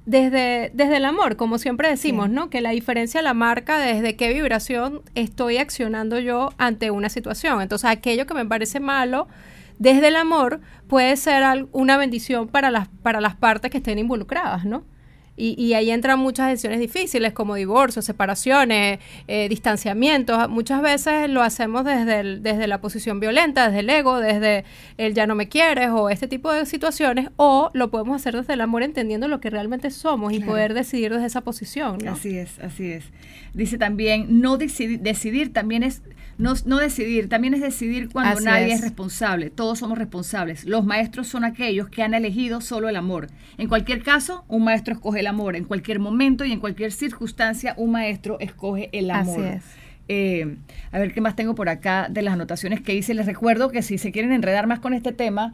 [0.05, 2.33] desde, desde el amor, como siempre decimos, Sí.
[2.33, 2.49] ¿no?
[2.49, 7.61] Que la diferencia la marca desde qué vibración estoy accionando yo ante una situación.
[7.61, 9.27] Entonces, aquello que me parece malo
[9.79, 14.63] desde el amor puede ser una bendición para las, para las partes que estén involucradas,
[14.65, 14.83] ¿no?
[15.37, 20.47] Y, y ahí entran muchas decisiones difíciles como divorcios, separaciones, eh, distanciamientos.
[20.49, 24.63] Muchas veces lo hacemos desde, el- desde la posición violenta, desde el ego, desde
[24.97, 28.53] el ya no me quieres o este tipo de situaciones, o lo podemos hacer desde
[28.53, 30.51] el amor entendiendo lo que realmente somos y Claro.
[30.53, 32.13] poder decidir desde esa posición, ¿no?
[32.13, 33.03] Así es, así es.
[33.53, 36.01] Dice también, no decidi- decidir también es,
[36.37, 38.75] no, no decidir, también es decidir cuando Así nadie es.
[38.75, 38.81] es.
[38.81, 39.49] responsable.
[39.49, 40.65] Todos somos responsables.
[40.65, 43.27] Los maestros son aquellos que han elegido solo el amor.
[43.57, 45.55] En cualquier caso, un maestro escoge el amor.
[45.55, 49.45] En cualquier momento y en cualquier circunstancia, un maestro escoge el Así amor.
[49.45, 49.63] es.
[50.07, 50.57] Eh,
[50.91, 53.13] a ver qué más tengo por acá de las anotaciones que hice.
[53.13, 55.53] Les recuerdo que si se quieren enredar más con este tema,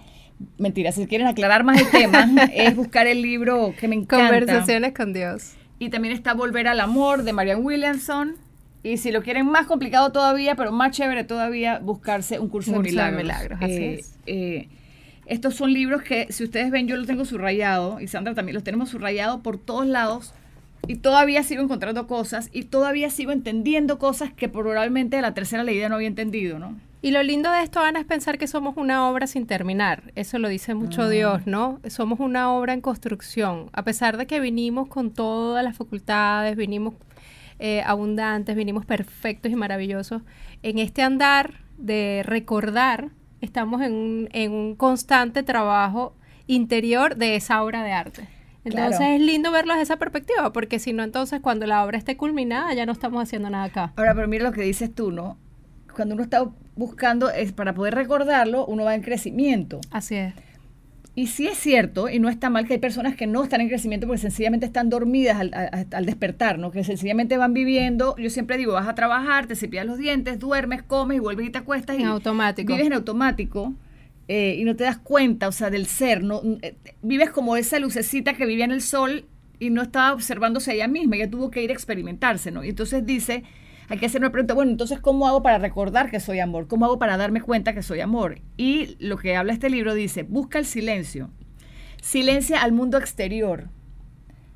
[0.57, 4.25] mentira, si quieren aclarar más el tema, es buscar el libro que me encanta.
[4.29, 5.53] Conversaciones con Dios.
[5.79, 8.35] Y también está Volver al Amor de Marian Williamson.
[8.83, 12.79] Y si lo quieren más complicado todavía, pero más chévere todavía, buscarse un curso, de
[12.79, 13.59] milagros.
[13.61, 14.15] así eh, es.
[14.25, 14.67] Eh,
[15.27, 18.63] estos son libros que, si ustedes ven, yo los tengo subrayado, y Sandra también los
[18.63, 20.33] tenemos subrayado por todos lados,
[20.87, 25.63] y todavía sigo encontrando cosas, y todavía sigo entendiendo cosas que probablemente de la tercera
[25.63, 26.75] leída no había entendido, ¿no?
[27.03, 30.11] Y lo lindo de esto, Ana, es pensar que somos una obra sin terminar.
[30.15, 31.09] Eso lo dice mucho ah.
[31.09, 31.79] Dios, ¿no?
[31.87, 33.69] Somos una obra en construcción.
[33.73, 36.93] A pesar de que vinimos con todas las facultades, vinimos
[37.63, 40.23] eh, abundantes, vinimos perfectos y maravillosos,
[40.63, 46.15] en este andar de recordar, estamos en un, en un constante trabajo
[46.47, 48.27] interior de esa obra de arte.
[48.63, 52.17] Entonces es lindo verlo desde esa perspectiva, porque si no, entonces cuando la obra esté
[52.17, 53.93] culminada ya no estamos haciendo nada acá.
[53.95, 55.37] Ahora, pero mira lo que dices tú, ¿no?
[55.95, 59.81] Cuando uno está buscando, es para poder recordarlo, uno va en crecimiento.
[59.91, 60.33] Así es.
[61.13, 63.67] Y sí es cierto, y no está mal que hay personas que no están en
[63.67, 66.71] crecimiento porque sencillamente están dormidas al, despertar, ¿no?
[66.71, 70.83] Que sencillamente van viviendo, yo siempre digo, vas a trabajar, te cepillas los dientes, duermes,
[70.83, 71.97] comes y vuelves y te acuestas.
[71.97, 72.71] En y automático.
[72.71, 73.73] Vives en automático
[74.29, 76.41] eh, y no te das cuenta, o sea, del ser, ¿no?
[76.61, 79.25] Eh, vives como esa lucecita que vivía en el sol
[79.59, 82.63] y no estaba observándose a ella misma, ella tuvo que ir a experimentarse, ¿no?
[82.63, 83.43] Y entonces dice
[83.91, 86.69] hay que hacer una pregunta, bueno, entonces, ¿cómo hago para recordar que soy amor?
[86.69, 88.39] ¿Cómo hago para darme cuenta que soy amor?
[88.55, 91.29] Y lo que habla este libro dice, busca el silencio,
[92.01, 93.67] silencia al mundo exterior,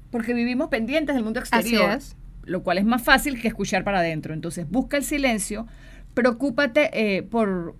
[0.09, 1.99] porque vivimos pendientes del mundo exterior,
[2.45, 4.33] lo cual es más fácil que escuchar para adentro.
[4.33, 5.67] Entonces, busca el silencio,
[6.13, 7.75] preocúpate eh, por...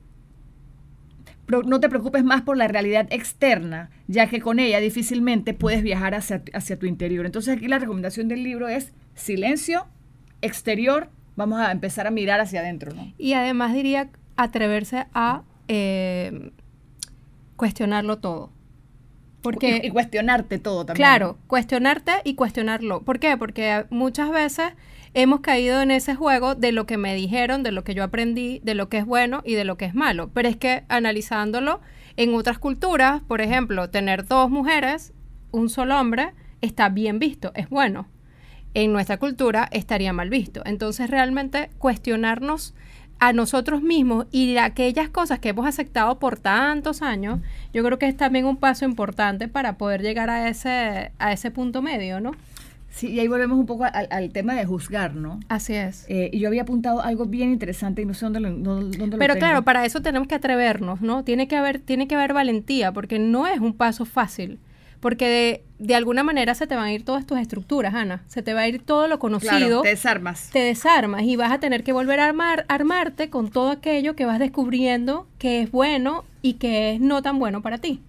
[1.48, 6.16] no te preocupes más por la realidad externa, ya que con ella difícilmente puedes viajar
[6.16, 7.26] hacia, hacia tu interior.
[7.26, 9.88] Entonces aquí la recomendación del libro es silencio,
[10.42, 13.14] exterior, vamos a empezar a mirar hacia adentro, ¿no?
[13.18, 16.52] Y además diría atreverse a eh,
[17.56, 18.52] cuestionarlo todo.
[19.42, 21.08] Porque, y, cuestionarte todo también.
[21.08, 23.04] Claro, cuestionarte y cuestionarlo.
[23.04, 23.38] ¿Por qué?
[23.38, 24.74] Porque muchas veces
[25.14, 28.60] hemos caído en ese juego de lo que me dijeron, de lo que yo aprendí,
[28.64, 30.32] de lo que es bueno y de lo que es malo.
[30.34, 31.80] Pero es que analizándolo
[32.18, 35.14] en otras culturas, por ejemplo, tener dos mujeres,
[35.52, 38.08] un solo hombre, está bien visto, es bueno
[38.76, 40.62] en nuestra cultura estaría mal visto.
[40.66, 42.76] Entonces realmente cuestionarnos
[43.20, 47.40] a nosotros mismos y aquellas cosas que hemos aceptado por tantos años,
[47.74, 51.50] yo creo que es también un paso importante para poder llegar a ese, a ese
[51.50, 52.32] punto medio, ¿no?
[52.90, 55.40] Sí, y ahí volvemos un poco al, tema de juzgar, ¿no?
[55.50, 56.06] Así es.
[56.08, 59.36] Eh, y yo había apuntado algo bien interesante y no sé dónde lo, dónde Pero
[59.36, 61.24] claro, para eso tenemos que atrevernos, ¿no?
[61.26, 64.60] Tiene que haber, tiene que haber valentía, porque no es un paso fácil
[65.06, 68.24] porque de, alguna manera se te van a ir todas tus estructuras, Ana.
[68.26, 69.84] Se te va a ir todo lo conocido.
[69.84, 70.50] te desarmas.
[70.52, 74.26] Te desarmas y vas a tener que volver a armar, armarte con todo aquello que
[74.26, 78.02] vas descubriendo que es bueno y que es no tan bueno para ti.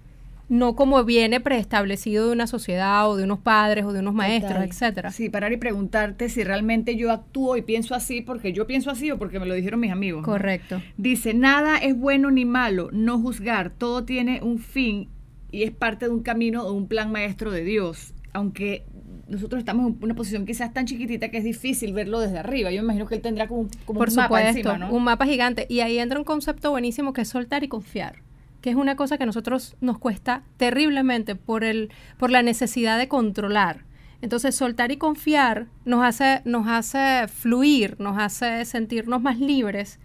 [0.48, 4.64] No como viene preestablecido de una sociedad o de unos padres o de unos maestros,
[4.64, 5.10] etcétera.
[5.10, 9.10] Sí, parar y preguntarte si realmente yo actúo y pienso así porque yo pienso así
[9.10, 10.24] o porque me lo dijeron mis amigos.
[10.24, 10.80] Correcto.
[10.96, 15.10] Dice, nada es bueno ni malo, no juzgar, todo tiene un fin
[15.50, 18.84] y es parte de un camino o un plan maestro de Dios, aunque
[19.28, 22.70] nosotros estamos en una posición quizás tan chiquitita que es difícil verlo desde arriba.
[22.70, 24.90] Yo me imagino que él tendrá como, como un mapa encima, ¿no?
[24.92, 25.66] Un mapa gigante.
[25.68, 28.22] Y ahí entra un concepto buenísimo que es soltar y confiar,
[28.60, 32.98] que es una cosa que a nosotros nos cuesta terriblemente por, el, por la necesidad
[32.98, 33.84] de controlar.
[34.22, 39.98] Entonces, soltar y confiar nos hace, nos hace fluir, nos hace sentirnos más libres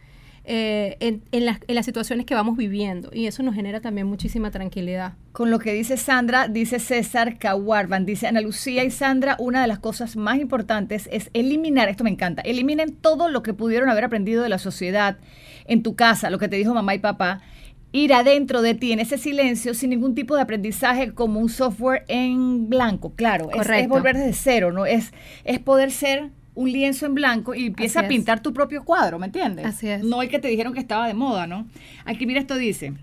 [0.44, 5.14] eh, en, las, situaciones que vamos viviendo y eso nos genera también muchísima tranquilidad.
[5.34, 9.68] Con lo que dice Sandra, dice César Cawarban, dice Ana Lucía y Sandra, una de
[9.68, 14.04] las cosas más importantes es eliminar, esto me encanta, eliminen todo lo que pudieron haber
[14.04, 15.20] aprendido de la sociedad
[15.66, 17.42] en tu casa, lo que te dijo mamá y papá,
[17.92, 22.04] ir adentro de ti en ese silencio sin ningún tipo de aprendizaje como un software
[22.08, 24.88] en blanco, claro, es, es, volver desde cero, ¿no?
[24.88, 25.12] Es,
[25.44, 29.28] es poder ser un lienzo en blanco y empieza a pintar tu propio cuadro, ¿me
[29.28, 29.66] entiendes?
[29.66, 30.04] Así es.
[30.04, 31.68] No el que te dijeron que estaba de moda, ¿no?
[32.06, 32.94] Aquí mira esto dice,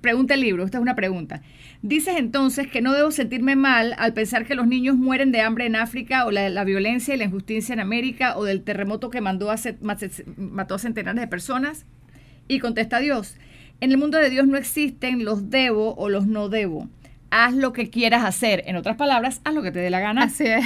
[0.00, 1.42] pregunta el libro, esta es una pregunta.
[1.82, 5.66] Dices entonces que no debo sentirme mal al pensar que los niños mueren de hambre
[5.66, 9.50] en África o la, violencia y la injusticia en América o del terremoto que mandó
[9.50, 11.84] a, mató a centenares de personas.
[12.48, 13.36] Y contesta Dios,
[13.80, 16.88] en el mundo de Dios no existen los debo o los no debo.
[17.30, 18.62] Haz lo que quieras hacer.
[18.66, 20.24] En otras palabras, haz lo que te dé la gana.
[20.24, 20.64] Así es.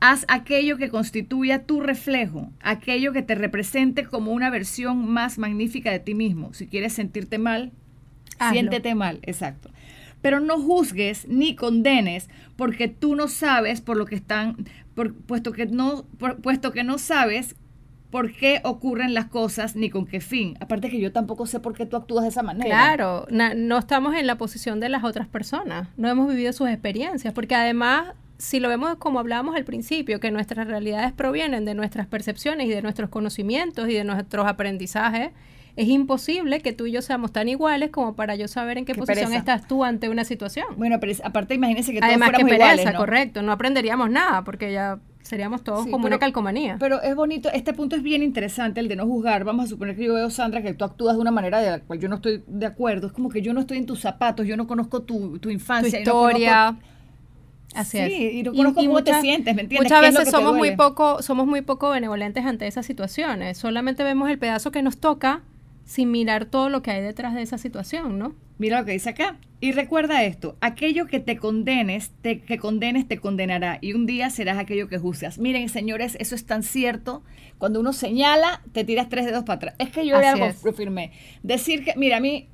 [0.00, 5.90] Haz aquello que constituya tu reflejo, aquello que te represente como una versión más magnífica
[5.90, 6.54] de ti mismo.
[6.54, 7.72] Si quieres sentirte mal,
[8.50, 9.70] siéntete mal, exacto.
[10.22, 14.56] Pero no juzgues ni condenes porque tú no sabes por lo que están,
[15.26, 16.04] puesto que no,
[16.42, 17.56] puesto que no sabes
[18.10, 20.56] por qué ocurren las cosas ni con qué fin.
[20.60, 22.68] Aparte que yo tampoco sé por qué tú actúas de esa manera.
[22.68, 27.32] Claro, no estamos en la posición de las otras personas, no hemos vivido sus experiencias,
[27.32, 32.06] porque además, si lo vemos como hablábamos al principio, que nuestras realidades provienen de nuestras
[32.06, 35.30] percepciones y de nuestros conocimientos y de nuestros aprendizajes,
[35.76, 38.94] es imposible que tú y yo seamos tan iguales como para yo saber en qué,
[38.94, 40.66] posición estás tú ante una situación.
[40.78, 42.98] Bueno, pero aparte imagínese que todos Además fuéramos que pereza, iguales, ¿no?
[42.98, 46.76] correcto, no aprenderíamos nada porque ya seríamos todos como una calcomanía.
[46.80, 49.44] Pero es bonito, este punto es bien interesante, el de no juzgar.
[49.44, 51.80] Vamos a suponer que yo veo, Sandra, que tú actúas de una manera de la
[51.80, 53.08] cual yo no estoy de acuerdo.
[53.08, 55.92] Es como que yo no estoy en tus zapatos, yo no conozco tu, tu infancia.
[55.92, 56.78] Tu historia.
[57.74, 59.90] Así sí, y no conozco cómo te sientes, ¿me entiendes?
[59.90, 63.58] Muchas veces somos muy poco, somos muy poco benevolentes ante esas situaciones.
[63.58, 65.42] Solamente vemos el pedazo que nos toca
[65.84, 68.34] sin mirar todo lo que hay detrás de esa situación, ¿no?
[68.58, 69.38] Mira lo que dice acá.
[69.60, 74.30] Y recuerda esto, aquello que te condenes, te, que condenes te condenará y un día
[74.30, 75.38] serás aquello que juzgas.
[75.38, 77.22] Miren, señores, eso es tan cierto.
[77.58, 79.74] Cuando uno señala, te tiras tres dedos para atrás.
[79.78, 81.12] Es que yo algo firme.
[81.42, 82.48] Decir que, mira, a mí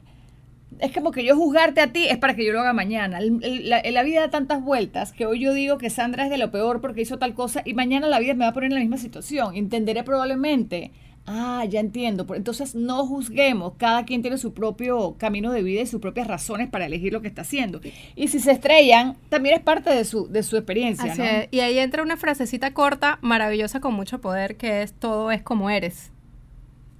[0.80, 3.18] es como que yo juzgarte a ti es para que yo lo haga mañana.
[3.20, 6.80] La, vida da tantas vueltas que hoy yo digo que Sandra es de lo peor
[6.80, 8.98] porque hizo tal cosa y mañana la vida me va a poner en la misma
[8.98, 9.56] situación.
[9.56, 10.92] Entenderé probablemente
[11.26, 12.26] Ah, ya entiendo.
[12.34, 13.74] Entonces no juzguemos.
[13.76, 17.20] Cada quien tiene su propio camino de vida y sus propias razones para elegir lo
[17.20, 17.80] que está haciendo.
[18.14, 21.14] Y si se estrellan, también es parte de su, de su experiencia.
[21.16, 21.24] ¿no?
[21.50, 25.68] Y ahí entra una frasecita corta, maravillosa, con mucho poder, que es todo es como
[25.68, 26.12] eres.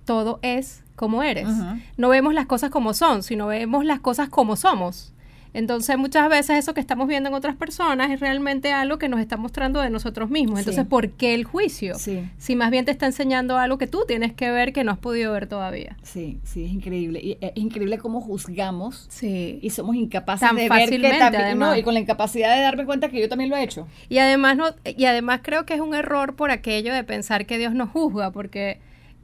[0.05, 1.49] Todo es como eres.
[1.97, 5.13] No vemos las cosas como son, sino vemos las cosas como somos.
[5.57, 9.21] Entonces, muchas veces eso que estamos viendo en otras personas es realmente algo que nos
[9.21, 10.59] está mostrando de nosotros mismos.
[10.59, 11.95] Entonces, ¿por qué el juicio?
[11.97, 14.99] Si más bien te está enseñando algo que tú tienes que ver que no has
[14.99, 15.97] podido ver todavía.
[16.03, 17.21] Sí, sí, es increíble.
[17.23, 19.59] Y es increíble cómo juzgamos sí.
[19.63, 23.09] y somos incapaces de ver que también, no, y con la incapacidad de darme cuenta
[23.09, 23.89] que yo también lo he hecho.
[24.11, 27.57] Y además no y además creo que es un error por aquello de pensar que
[27.57, 28.79] Dios nos juzga, porque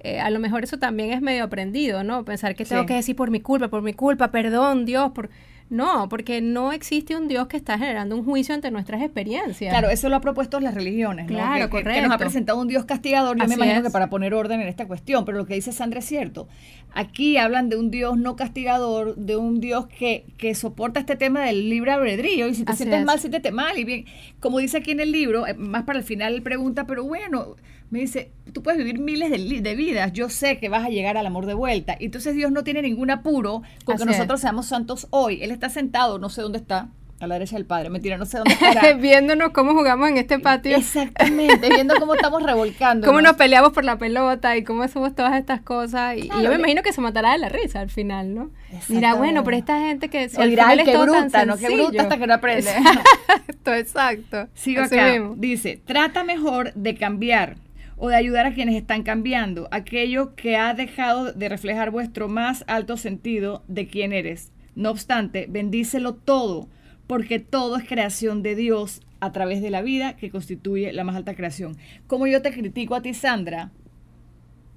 [0.05, 2.25] eh, a lo mejor eso también es medio aprendido, ¿no?
[2.25, 5.31] Pensar que tengo que decir por mi culpa, por mi culpa, perdón, Dios, por
[5.73, 9.73] no, porque no existe un Dios que está generando un juicio ante nuestras experiencias.
[9.73, 11.33] Claro, eso lo ha propuesto las religiones, ¿no?
[11.33, 11.95] Claro, correcto.
[11.95, 14.69] Que, nos ha presentado un Dios castigador, yo me imagino que para poner orden en
[14.69, 16.47] esta cuestión, pero lo que dice Sandra es cierto.
[16.95, 21.43] Aquí hablan de un Dios no castigador, de un Dios que, que soporta este tema
[21.43, 24.05] del libre albedrío, y si te sientes mal, siéntete mal, y bien,
[24.41, 27.57] como dice aquí en el libro, eh, más para el final él pregunta, pero bueno,
[27.93, 31.27] me dice, tú puedes vivir miles de, vidas, yo sé que vas a llegar al
[31.27, 31.95] amor de vuelta.
[32.01, 35.43] Y entonces Dios no tiene ningún apuro con que nosotros seamos santos hoy.
[35.43, 36.89] Él está sentado, no sé dónde está,
[37.23, 38.95] a la derecha del Padre, mentira, no sé dónde está.
[38.95, 40.77] Viéndonos cómo jugamos en este patio.
[40.77, 43.07] Exactamente, viendo cómo estamos revolcando.
[43.07, 46.17] cómo nos peleamos por la pelota y cómo hacemos todas estas cosas.
[46.17, 48.51] Y, yo me imagino que se matará de la risa al final, ¿no?
[48.89, 50.29] Mira, bueno, pero esta gente que...
[50.29, 51.57] Se dirá, qué bruta, ¿no?
[51.57, 52.71] Qué bruta hasta que no aprende.
[52.71, 54.49] Exacto, exacto.
[54.55, 55.13] Sigo acá.
[55.37, 57.57] Dice, trata mejor de cambiar
[57.99, 62.65] o de ayudar a quienes están cambiando, aquello que ha dejado de reflejar vuestro más
[62.67, 64.51] alto sentido de quién eres.
[64.75, 66.69] No obstante, bendícelo todo,
[67.07, 71.17] porque todo es creación de Dios a través de la vida que constituye la más
[71.17, 71.77] alta creación.
[72.07, 73.71] Como yo te critico a ti, Sandra,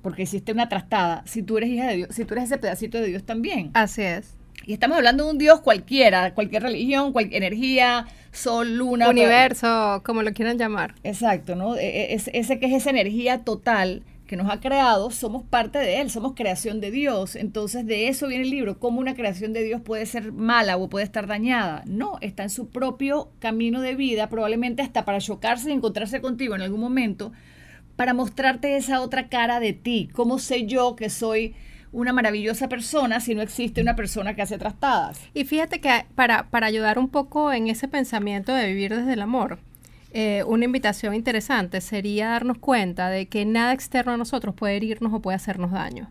[0.01, 2.99] porque hiciste una trastada, si tú eres hija de Dios, si tú eres ese pedacito
[2.99, 3.71] de Dios también.
[3.73, 4.35] Así es.
[4.67, 9.09] Y estamos hablando de un Dios cualquiera, cualquier religión, cualquier energía, sol, luna.
[9.09, 10.95] Universo, como lo quieran llamar.
[11.03, 11.75] Exacto, ¿no?
[11.75, 15.79] E, e, es, ese que es esa energía total que nos ha creado, somos parte
[15.79, 17.35] de él, somos creación de Dios.
[17.35, 20.89] Entonces de eso viene el libro, cómo una creación de Dios puede ser mala o
[20.89, 21.83] puede estar dañada.
[21.85, 26.55] No, está en su propio camino de vida, probablemente hasta para chocarse y encontrarse contigo
[26.55, 27.31] en algún momento,
[27.95, 30.09] para mostrarte esa otra cara de ti.
[30.13, 31.55] ¿Cómo sé yo que soy
[31.95, 35.17] una maravillosa persona si no existe una persona que hace trastadas.
[35.33, 39.21] Y fíjate que para, para ayudar un poco en ese pensamiento de vivir desde el
[39.21, 39.59] amor,
[40.17, 45.11] eh, una invitación interesante sería darnos cuenta de que nada externo a nosotros puede herirnos
[45.13, 46.09] o puede hacernos daño.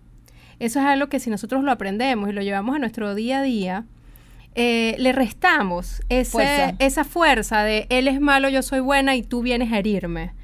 [0.58, 3.42] Eso es algo que si nosotros lo aprendemos y lo llevamos a nuestro día a
[3.42, 3.86] día,
[4.54, 9.72] eh, le restamos esa fuerza de él es malo, yo soy buena y tú vienes
[9.72, 10.34] a herirme.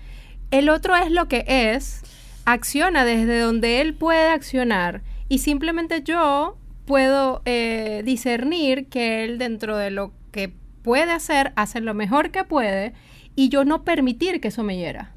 [0.50, 2.00] El otro es lo que es,
[2.46, 9.76] acciona desde donde él puede accionar y simplemente yo puedo eh, discernir que él dentro
[9.76, 10.50] de lo que
[10.82, 12.94] puede hacer, hace lo mejor que puede
[13.34, 15.14] y yo no permitir que eso me hiera.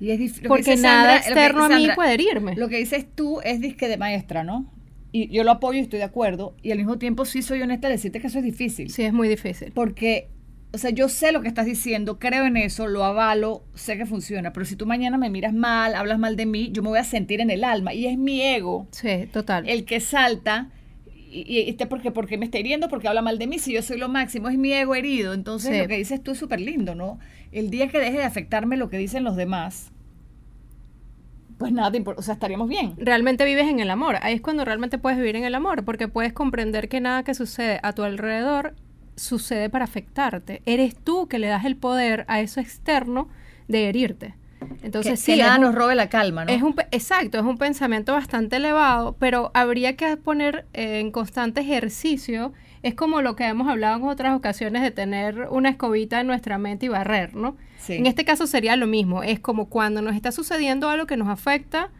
[0.00, 2.54] Y es Porque nada externo a mí puede herirme.
[2.54, 4.72] Lo que dices tú es disque de maestra, ¿no?
[5.10, 6.54] Y yo lo apoyo y estoy de acuerdo.
[6.62, 8.90] Y al mismo tiempo sí soy honesta de decirte que eso es difícil.
[8.90, 9.72] Sí, es muy difícil.
[9.72, 10.28] Porque
[10.72, 14.04] o sea, yo sé lo que estás diciendo, creo en eso, lo avalo, sé que
[14.04, 16.98] funciona, pero si tú mañana me miras mal, hablas mal de mí, yo me voy
[16.98, 18.86] a sentir en el alma y es mi ego.
[18.90, 19.66] Sí, total.
[19.66, 20.70] El que salta
[21.30, 23.98] y, y, porque, porque me está hiriendo, porque habla mal de mí, si yo soy
[23.98, 25.32] lo máximo, es mi ego herido.
[25.32, 27.18] Entonces lo que dices tú es súper lindo, ¿no?
[27.52, 29.90] El día que deje de afectarme lo que dicen los demás,
[31.58, 32.94] pues nada, o sea, estaríamos bien.
[32.98, 34.16] Realmente vives en el amor.
[34.22, 37.34] Ahí es cuando realmente puedes vivir en el amor, porque puedes comprender que nada que
[37.34, 38.74] sucede a tu alrededor
[39.16, 40.62] sucede para afectarte.
[40.66, 43.28] Eres tú que le das el poder a eso externo
[43.66, 44.34] de herirte.
[44.82, 46.52] Entonces, sí, nada nos robe la calma, ¿no?
[46.52, 51.60] Es un, exacto, es un pensamiento bastante elevado, pero habría que poner eh, en constante
[51.60, 52.52] ejercicio.
[52.82, 56.58] Es como lo que hemos hablado en otras ocasiones de tener una escobita en nuestra
[56.58, 57.56] mente y barrer, ¿no?
[57.88, 59.22] En este caso sería lo mismo.
[59.22, 61.90] Es como cuando nos está sucediendo algo que nos afecta,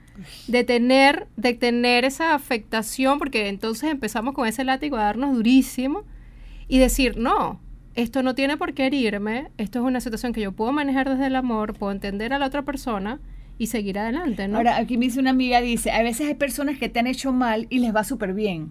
[0.46, 6.04] de tener, de tener esa afectación, porque entonces empezamos con ese látigo a darnos durísimo
[6.66, 7.60] y decir, no,
[7.94, 11.26] esto no tiene por qué herirme, esto es una situación que yo puedo manejar desde
[11.26, 13.20] el amor, puedo entender a la otra persona
[13.58, 14.58] y seguir adelante, ¿no?
[14.58, 17.32] Ahora, aquí me dice una amiga, dice, a veces hay personas que te han hecho
[17.32, 18.70] mal y les va súper bien.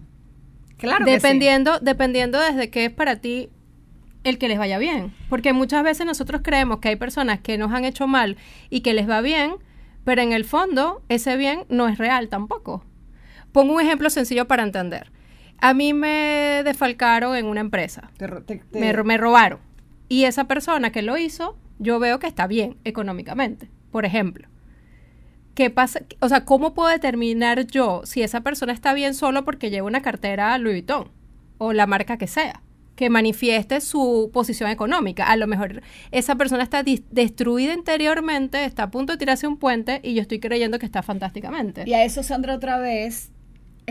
[0.78, 1.04] Claro.
[1.04, 1.84] Dependiendo, que sí.
[1.84, 3.50] dependiendo desde qué es para ti
[4.24, 5.12] el que les vaya bien.
[5.28, 8.36] Porque muchas veces nosotros creemos que hay personas que nos han hecho mal
[8.70, 9.54] y que les va bien,
[10.04, 12.84] pero en el fondo ese bien no es real tampoco.
[13.52, 15.10] Pongo un ejemplo sencillo para entender.
[15.60, 18.10] A mí me defalcaron en una empresa.
[18.72, 19.58] Me, robaron.
[20.08, 24.48] Y esa persona que lo hizo, yo veo que está bien económicamente, por ejemplo.
[25.58, 26.02] ¿Qué pasa?
[26.20, 30.02] O sea, ¿cómo puedo determinar yo si esa persona está bien solo porque lleva una
[30.02, 31.10] cartera Louis Vuitton
[31.58, 32.62] o la marca que sea?
[32.94, 35.24] que manifieste su posición económica.
[35.24, 35.82] A lo mejor
[36.12, 40.38] esa persona está destruida interiormente, está a punto de tirarse un puente y yo estoy
[40.38, 41.84] creyendo que está fantásticamente.
[41.86, 43.30] Y a eso, Sandra, otra vez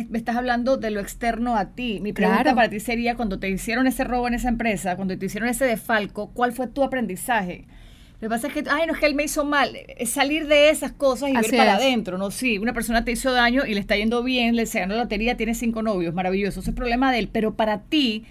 [0.09, 1.99] me estás hablando de lo externo a ti.
[2.01, 5.25] Mi pregunta para ti sería, cuando te hicieron ese robo en esa empresa, cuando te
[5.25, 7.65] hicieron ese defalco, ¿cuál fue tu aprendizaje?
[8.19, 9.77] Lo que pasa es que, ay, no es que él me hizo mal.
[9.95, 12.31] Es salir de esas cosas y ver para adentro, ¿no?
[12.31, 15.03] Sí, una persona te hizo daño y le está yendo bien, le se ganó la
[15.03, 16.59] lotería, tiene cinco novios, maravilloso.
[16.59, 17.29] Ese es el problema de él.
[17.31, 18.25] Pero para ti,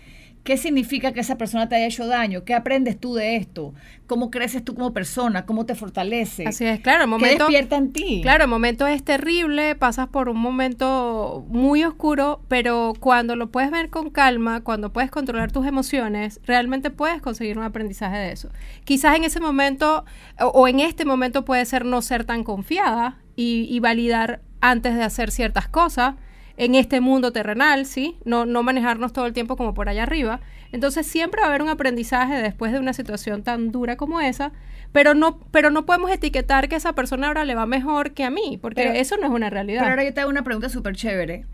[0.47, 2.45] ¿Qué significa que esa persona te haya hecho daño?
[2.45, 3.75] ¿Qué aprendes tú de esto?
[4.07, 5.45] ¿Cómo creces tú como persona?
[5.45, 6.47] ¿Cómo te fortalece?
[6.47, 7.03] Así es, claro.
[7.03, 8.21] El momento, ¿Qué despierta en ti?
[8.23, 13.73] Claro, el momento es terrible, pasas por un momento muy oscuro, pero cuando lo puedes
[13.73, 18.49] ver con calma, cuando puedes controlar tus emociones, realmente puedes conseguir un aprendizaje de eso.
[18.85, 20.05] Quizás en ese momento
[20.39, 25.03] o, en este momento puede ser no ser tan confiada y, y validar antes de
[25.03, 26.15] hacer ciertas cosas
[26.57, 28.17] en este mundo terrenal, ¿sí?
[28.25, 30.41] No, no manejarnos todo el tiempo como por allá arriba.
[30.73, 34.53] Entonces siempre va a haber un aprendizaje después de una situación tan dura como esa,
[34.93, 38.31] pero no, pero no podemos etiquetar que esa persona ahora le va mejor que a
[38.31, 39.81] mí, porque eso no es una realidad.
[39.81, 41.47] Pero ahora yo te hago una pregunta súper chévere.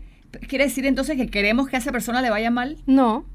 [0.47, 2.77] ¿Quiere decir entonces que queremos que a esa persona le vaya mal?
[2.85, 3.25] No.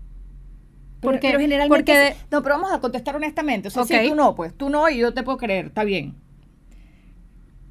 [1.00, 2.16] Porque, pero generalmente...
[2.30, 3.68] No, pero vamos a contestar honestamente.
[3.68, 6.16] O sea, si tú no, pues tú no y yo te puedo creer, está bien.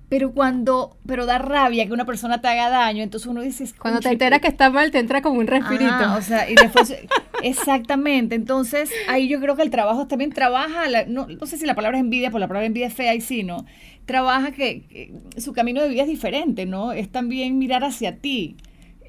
[0.10, 3.66] Pero cuando, pero da rabia que una persona te haga daño, entonces uno dice...
[3.78, 6.14] Cuando te enteras que está mal, te entra como un respirito.
[6.16, 6.95] o sea, y después,
[7.43, 11.76] exactamente, entonces ahí yo creo que el trabajo también trabaja, no, no, sé si la
[11.76, 13.66] palabra es envidia, por la palabra envidia es fea y sí, ¿no?
[14.05, 16.93] Trabaja que, su camino de vida es diferente, ¿no?
[16.93, 18.55] Es también mirar hacia ti.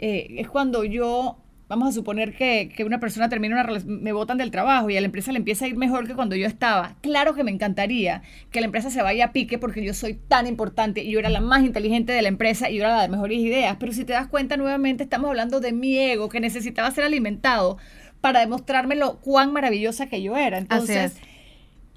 [0.01, 1.39] Eh, es cuando yo
[1.69, 5.01] vamos a suponer que, una persona termina una relación, me botan del trabajo y a
[5.01, 6.97] la empresa le empieza a ir mejor que cuando yo estaba.
[7.03, 10.47] Claro que me encantaría que la empresa se vaya a pique porque yo soy tan
[10.47, 13.09] importante y yo era la más inteligente de la empresa y yo era la de
[13.09, 13.77] mejores ideas.
[13.79, 17.77] Pero si te das cuenta, nuevamente estamos hablando de mi ego que necesitaba ser alimentado
[18.21, 20.59] para demostrarme lo cuán maravillosa que yo era.
[20.59, 21.17] Entonces,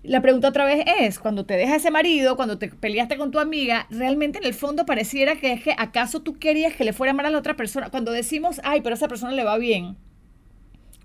[0.04, 3.39] la pregunta otra vez es, cuando te deja ese marido, cuando te peleaste con tu
[3.39, 7.14] amiga, realmente en el fondo pareciera que es que acaso tú querías que le fuera
[7.14, 7.89] mal a la otra persona.
[7.89, 9.97] Cuando decimos, ay, pero a esa persona le va bien,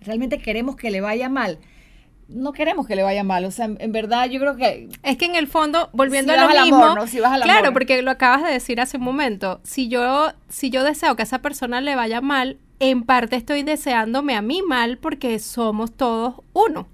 [0.01, 1.59] realmente queremos que le vaya mal.
[2.29, 4.89] No queremos que le vaya mal, o sea, en, verdad yo creo que...
[5.05, 6.83] Es que en el fondo, volviendo a lo mismo...
[6.83, 7.07] Amor, ¿no?
[7.07, 10.71] si vas al claro, porque lo acabas de decir hace un momento, si yo, si
[10.71, 14.63] yo deseo que a esa persona le vaya mal, en parte estoy deseándome a mí
[14.63, 16.89] mal porque somos todos uno.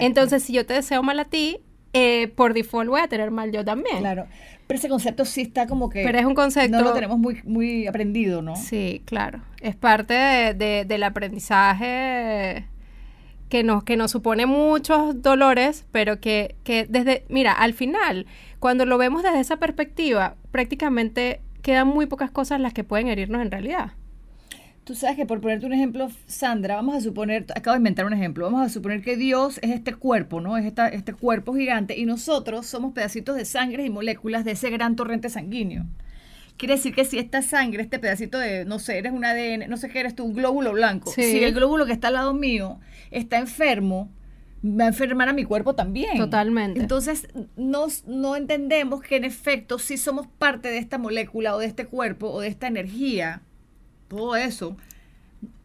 [0.00, 1.58] Entonces, si yo te deseo mal a ti,
[1.92, 3.98] eh, por default voy a tener mal yo también.
[3.98, 4.26] Claro.
[4.66, 6.02] Pero ese concepto sí está como que...
[6.02, 6.76] Pero es un concepto...
[6.76, 8.56] No lo tenemos muy, muy aprendido, ¿no?
[8.56, 9.40] Sí, claro.
[9.60, 12.66] Es parte de, del aprendizaje
[13.48, 17.24] que nos, que nos supone muchos dolores, pero que, que desde...
[17.28, 18.26] Mira, al final,
[18.58, 23.40] cuando lo vemos desde esa perspectiva, prácticamente quedan muy pocas cosas las que pueden herirnos
[23.40, 23.92] en realidad.
[24.86, 28.12] Tú sabes que por ponerte un ejemplo, Sandra, vamos a suponer, acabo de inventar un
[28.12, 30.56] ejemplo, vamos a suponer que Dios es este cuerpo, ¿no?
[30.56, 34.70] Es esta, este cuerpo gigante y nosotros somos pedacitos de sangre y moléculas de ese
[34.70, 35.86] gran torrente sanguíneo.
[36.56, 39.76] Quiere decir que si esta sangre, este pedacito de, no sé, eres un ADN, no
[39.76, 42.78] sé qué eres tú, un glóbulo blanco, si el glóbulo que está al lado mío
[43.10, 44.08] está enfermo,
[44.64, 46.16] va a enfermar a mi cuerpo también.
[46.16, 46.78] Totalmente.
[46.78, 47.26] Entonces,
[47.56, 51.86] nos, no entendemos que en efecto sí somos parte de esta molécula o de este
[51.86, 53.42] cuerpo o de esta energía
[54.08, 54.76] todo eso,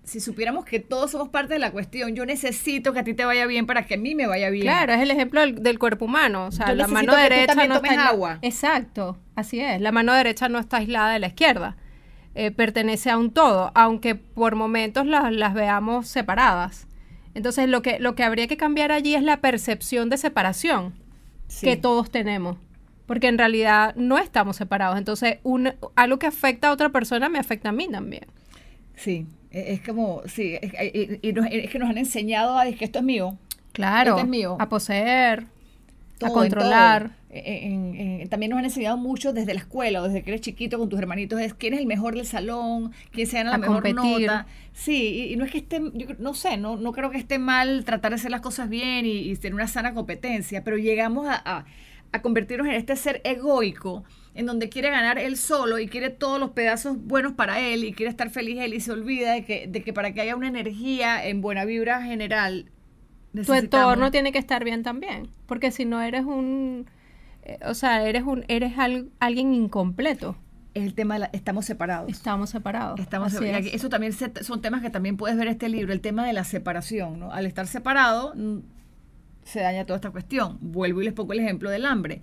[0.04, 3.24] si supiéramos que todos somos parte de la cuestión, yo necesito que a ti te
[3.24, 4.64] vaya bien para que a mí me vaya bien.
[4.64, 6.48] Claro, es el ejemplo del, cuerpo humano.
[6.48, 8.40] O sea, la mano derecha no está agua.
[8.42, 9.18] Exacto.
[9.36, 11.78] Así es, la mano derecha no está aislada de la izquierda,
[12.36, 16.88] eh, pertenece a un todo, aunque por momentos las veamos separadas.
[17.34, 20.94] Entonces lo que, lo que habría que cambiar allí es la percepción de separación
[21.62, 22.58] que todos tenemos.
[23.12, 24.98] Porque en realidad no estamos separados.
[24.98, 28.24] Entonces, un, algo que afecta a otra persona me afecta a mí también.
[28.96, 30.72] Sí, e, es como, sí, es,
[31.70, 33.38] que nos han enseñado a decir que esto es mío.
[33.74, 34.56] Claro, es mío.
[34.58, 35.48] a poseer,
[36.22, 37.12] a controlar.
[38.30, 40.98] también nos han enseñado mucho desde la escuela, o desde que eres chiquito con tus
[40.98, 44.48] hermanitos, es quién es el mejor del salón, quién se gana la mejor nota.
[44.72, 47.84] Sí, y, no es que esté, yo no sé, no, no creo que esté mal
[47.84, 51.66] tratar de hacer las cosas bien y, tener una sana competencia, pero llegamos a, a
[52.20, 54.04] convertirnos en este ser egoico
[54.34, 57.94] en donde quiere ganar él solo y quiere todos los pedazos buenos para él y
[57.94, 60.48] quiere estar feliz él y se olvida de que, de que para que haya una
[60.48, 62.72] energía en buena vibra general
[63.46, 66.88] tu entorno tiene que estar bien también, porque si no eres un,
[67.44, 68.74] eh, o sea, eres un, eres
[69.20, 70.36] alguien incompleto.
[70.74, 72.10] Es el tema de estamos separados.
[72.10, 73.00] Estamos separados.
[73.00, 76.34] Estamos Eso también son temas que también puedes ver en este libro, el tema de
[76.34, 77.32] la separación, ¿no?
[77.32, 78.34] Al estar separado
[79.44, 80.58] se daña toda esta cuestión.
[80.62, 82.22] Vuelvo y les pongo el ejemplo del hambre.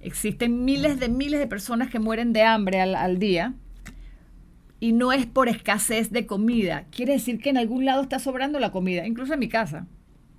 [0.00, 3.54] Existen miles de miles de personas que mueren de hambre al, al día
[4.78, 6.84] y no es por escasez de comida.
[6.90, 9.86] Quiere decir que en algún lado está sobrando la comida, incluso en mi casa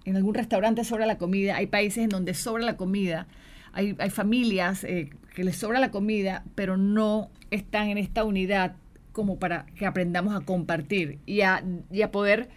[0.08, 3.28] en algún restaurante sobra la comida, hay países en donde sobra la comida,
[3.74, 8.78] hay, familias eh, que les sobra la comida, pero no están en esta unidad
[9.12, 11.62] como para que aprendamos a compartir y a,
[12.10, 12.48] poder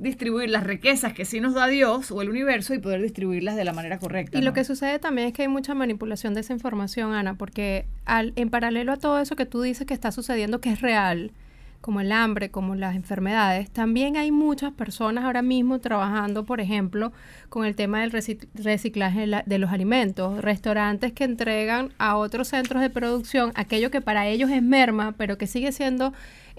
[0.00, 3.64] distribuir las riquezas que sí nos da Dios o el universo y poder distribuirlas de
[3.64, 4.38] la manera correcta.
[4.38, 7.86] Y lo que sucede también es que hay mucha manipulación de esa información, Ana, porque
[8.06, 11.32] al, en paralelo a todo eso que tú dices que está sucediendo, que es real,
[11.80, 17.12] como el hambre, como las enfermedades, también hay muchas personas ahora mismo trabajando, por ejemplo,
[17.48, 18.12] con el tema del
[18.54, 24.26] reciclaje de los alimentos, restaurantes que entregan a otros centros de producción aquello que para
[24.26, 26.12] ellos es merma, pero que sigue siendo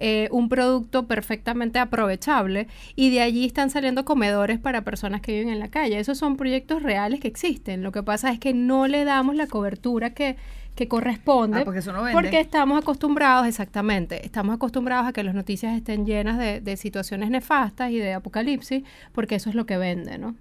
[0.04, 5.50] eh, un producto perfectamente aprovechable y de allí están saliendo comedores para personas que viven
[5.50, 6.00] en la calle.
[6.00, 7.84] Esos son proyectos reales que existen.
[7.84, 10.38] Lo que pasa es que no le damos la cobertura que
[10.76, 11.60] que corresponde.
[11.60, 12.14] Ah, porque eso no vende.
[12.14, 17.92] Porque estamos acostumbrados, exactamente, estamos acostumbrados a que las noticias estén llenas de, situaciones nefastas
[17.92, 20.36] y de apocalipsis, porque eso es lo que vende, ¿no?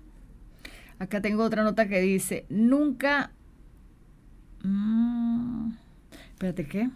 [0.98, 3.32] Acá tengo otra nota que dice, nunca...
[4.62, 5.72] Mm,
[6.32, 6.88] espérate, ¿qué?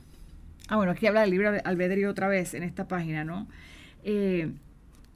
[0.69, 3.47] Ah, bueno, aquí habla del libro albedrío otra vez en esta página, ¿no?
[4.03, 4.51] Eh,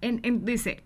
[0.01, 0.83] en, dice,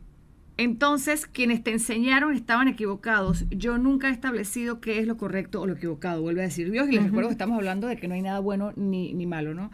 [0.56, 3.44] entonces, quienes te enseñaron estaban equivocados.
[3.50, 6.88] Yo nunca he establecido qué es lo correcto o lo equivocado, vuelve a decir Dios.
[6.88, 9.54] Y les recuerdo que estamos hablando de que no hay nada bueno ni, ni malo,
[9.54, 9.70] ¿no?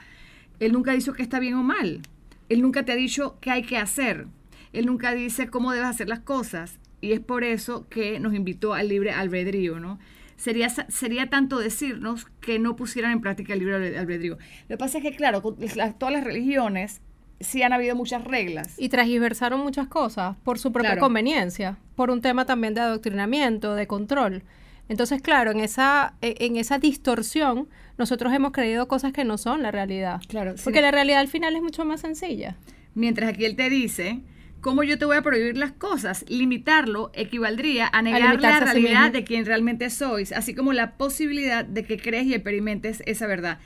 [0.61, 2.01] Él nunca dicho que está bien o mal.
[2.49, 4.27] Él nunca te ha dicho qué hay que hacer.
[4.73, 6.79] Él nunca dice cómo debes hacer las cosas.
[7.01, 9.99] Y es por eso que nos invitó al libre albedrío, ¿no?
[10.39, 14.39] Sería, sería tanto decirnos que no pusieran en práctica el libre albedrío.
[14.69, 17.03] Lo que pasa es que, claro, todas las religiones
[17.41, 18.75] sí han habido muchas reglas.
[18.79, 23.87] Y transgiversaron muchas cosas por su propia conveniencia, por un tema también de adoctrinamiento, de
[23.87, 24.43] control.
[24.89, 27.69] Entonces, claro, en esa, e, en esa distorsión,
[27.99, 30.21] nosotros hemos creído cosas que no son la realidad.
[30.29, 30.55] Claro.
[30.65, 32.57] Porque la realidad al final es mucho más sencilla.
[32.95, 34.21] Mientras aquí él te dice,
[34.61, 36.25] ¿cómo yo te voy a prohibir las cosas?
[36.29, 41.85] Limitarlo equivaldría a negar la realidad de quien realmente sois, así como la posibilidad de
[41.85, 43.59] que crees y experimentes esa verdad.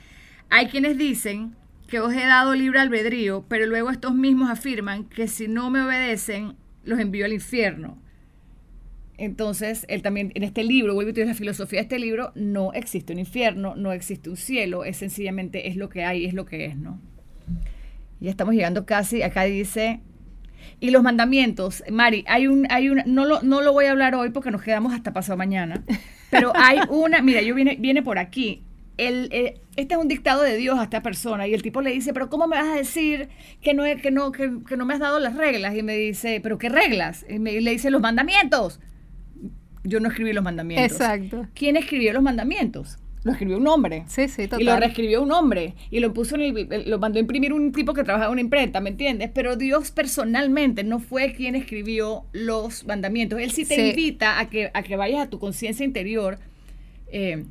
[0.49, 1.55] Hay quienes dicen
[1.87, 5.81] que os he dado libre albedrío, pero luego estos mismos afirman que si no me
[5.81, 8.01] obedecen, los envío al infierno.
[9.17, 12.73] Entonces, él también, en este libro, vuelve a decir la filosofía de este libro, no
[12.73, 16.45] existe un infierno, no existe un cielo, es sencillamente es lo que hay, es lo
[16.45, 16.99] que es, ¿no?
[18.19, 20.01] Ya estamos llegando casi, acá dice,
[20.79, 24.15] y los mandamientos, Mari, hay un, hay una, no lo, no lo voy a hablar
[24.15, 25.83] hoy porque nos quedamos hasta pasado mañana,
[26.29, 28.63] pero hay una, mira, yo viene, viene por aquí,
[28.97, 31.91] el, eh, este es un dictado de Dios a esta persona y el tipo le
[31.91, 33.29] dice, pero ¿cómo me vas a decir
[33.61, 35.75] que no, que no, que, no me has dado las reglas?
[35.75, 37.25] Y me dice, ¿pero qué reglas?
[37.27, 38.79] Y, me, le dice, los mandamientos.
[39.83, 40.91] Yo no escribí los mandamientos.
[40.91, 41.47] Exacto.
[41.53, 42.97] ¿Quién escribió los mandamientos?
[43.23, 44.03] Lo escribió un hombre.
[44.07, 44.61] Sí, sí, total.
[44.61, 45.75] Y lo reescribió un hombre.
[45.89, 48.41] Y lo puso en el, lo mandó a imprimir un tipo que trabajaba en una
[48.41, 49.29] imprenta, ¿me entiendes?
[49.33, 53.39] Pero Dios personalmente no fue quien escribió los mandamientos.
[53.39, 56.37] Él sí te invita a que, a que vayas a tu conciencia interior.
[57.07, 57.45] Eh,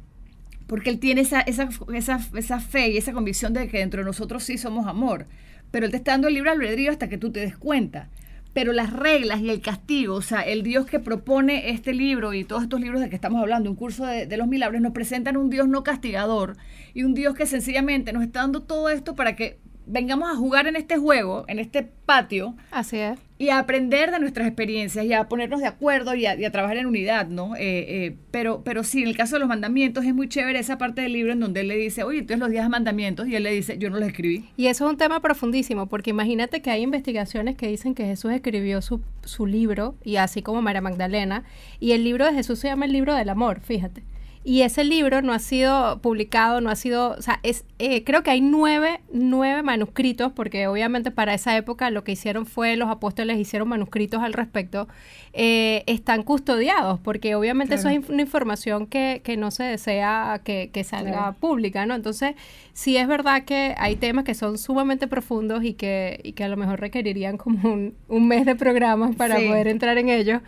[0.66, 4.06] porque él tiene esa, esa, esa, esa fe y esa convicción de que dentro de
[4.06, 5.26] nosotros sí somos amor.
[5.70, 8.08] Pero él te está dando el libre albedrío hasta que tú te des cuenta.
[8.52, 12.44] Pero las reglas y el castigo, o sea, el Dios que propone este libro y
[12.44, 15.36] todos estos libros de que estamos hablando, un curso de, de los milagros, nos presentan
[15.36, 16.56] un Dios no castigador
[16.92, 20.66] y un Dios que sencillamente nos está dando todo esto para que vengamos a jugar
[20.66, 22.54] en este juego, en este patio.
[22.70, 23.18] Así es.
[23.38, 26.86] Y a aprender de nuestras experiencias y a ponernos de acuerdo y a, trabajar en
[26.86, 27.56] unidad, ¿no?
[27.56, 27.60] Eh,
[28.06, 31.02] eh, pero, pero sí, en el caso de los mandamientos es muy chévere esa parte
[31.02, 33.52] del libro en donde él le dice, oye, tú los días mandamientos, y él le
[33.52, 34.48] dice, yo no los escribí.
[34.56, 38.30] Y eso es un tema profundísimo, porque imagínate que hay investigaciones que dicen que Jesús
[38.32, 41.42] escribió su, su libro, y así como María Magdalena,
[41.80, 44.04] y el libro de Jesús se llama el libro del amor, fíjate.
[44.44, 48.24] Y ese libro no ha sido publicado, no ha sido, o sea, es, eh, creo
[48.24, 52.88] que hay nueve, nueve manuscritos, porque obviamente para esa época lo que hicieron fue los
[52.88, 54.88] apóstoles hicieron manuscritos al respecto,
[55.32, 60.70] eh, están custodiados, porque obviamente eso es una información que, que, no se desea que,
[60.72, 61.94] que salga pública, ¿no?
[61.94, 62.34] Entonces,
[62.72, 66.48] sí es verdad que hay temas que son sumamente profundos y que, y que a
[66.48, 70.42] lo mejor requerirían como un, un mes de programas para poder entrar en ellos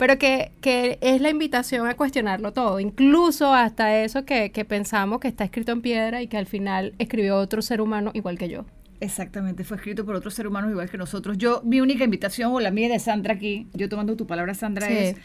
[0.00, 5.20] pero que, que, es la invitación a cuestionarlo todo, incluso hasta eso que, que, pensamos
[5.20, 8.48] que está escrito en piedra y que al final escribió otro ser humano igual que
[8.48, 8.64] yo.
[9.00, 11.36] Exactamente, fue escrito por otros seres humanos igual que nosotros.
[11.36, 14.88] Yo, mi única invitación, o la mía de Sandra aquí, yo tomando tu palabra, Sandra,
[14.88, 15.16] es...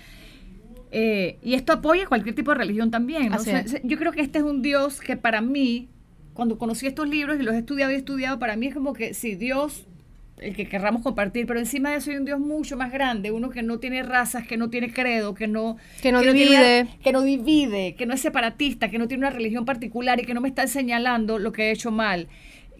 [0.91, 3.31] Eh, y esto apoya cualquier tipo de religión también.
[3.83, 5.87] yo creo que este es un Dios que para mí,
[6.33, 9.13] cuando conocí estos libros y los he estudiado y estudiado, para mí es como que
[9.13, 9.87] si Dios
[10.37, 13.49] el que querramos compartir, pero encima de eso hay un Dios mucho más grande, uno
[13.49, 17.21] que no tiene razas, que no tiene credo, que no, que no divide, que no
[17.21, 20.49] divide, que no es separatista, que no tiene una religión particular y que no me
[20.49, 22.27] está señalando lo que he hecho mal,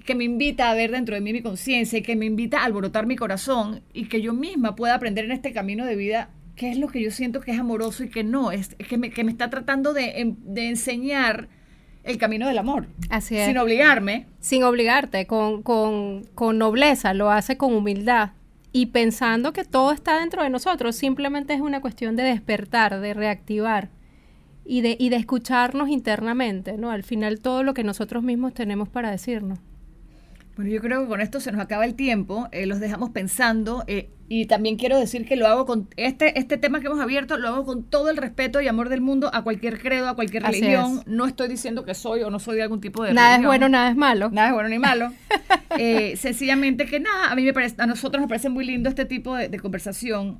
[0.06, 2.66] que me invita a ver dentro de mí mi conciencia y que me invita a
[2.66, 6.70] alborotar mi corazón y que yo misma pueda aprender en este camino de vida qué
[6.70, 9.24] es lo que yo siento que es amoroso y que no, es, que, me, que
[9.24, 11.47] me está tratando de, de enseñar
[12.06, 12.88] el camino del amor.
[13.10, 13.47] Así es.
[13.47, 14.28] Sin obligarme.
[14.39, 18.32] Sin obligarte, con, con, con nobleza, lo hace con humildad
[18.72, 23.14] y pensando que todo está dentro de nosotros, simplemente es una cuestión de despertar, de
[23.14, 23.89] reactivar
[24.66, 26.91] y de, y de escucharnos internamente, ¿no?
[26.91, 29.60] Al final todo lo que nosotros mismos tenemos para decirnos.
[30.56, 33.84] Bueno, yo creo que con esto se nos acaba el tiempo, eh, los dejamos pensando
[33.88, 37.38] eh, y también quiero decir que lo hago con este, este tema que hemos abierto,
[37.38, 40.43] lo hago con todo el respeto y amor del mundo a cualquier credo, a cualquier
[40.43, 41.03] religión.
[41.06, 43.70] No estoy diciendo que soy o no soy de algún tipo de nada es bueno,
[43.70, 44.32] nada es malo.
[44.32, 45.12] Nada es bueno ni malo.
[45.78, 49.06] eh, sencillamente que nada, a mí me parece, a nosotros nos parece muy lindo este
[49.06, 50.39] tipo de, conversación.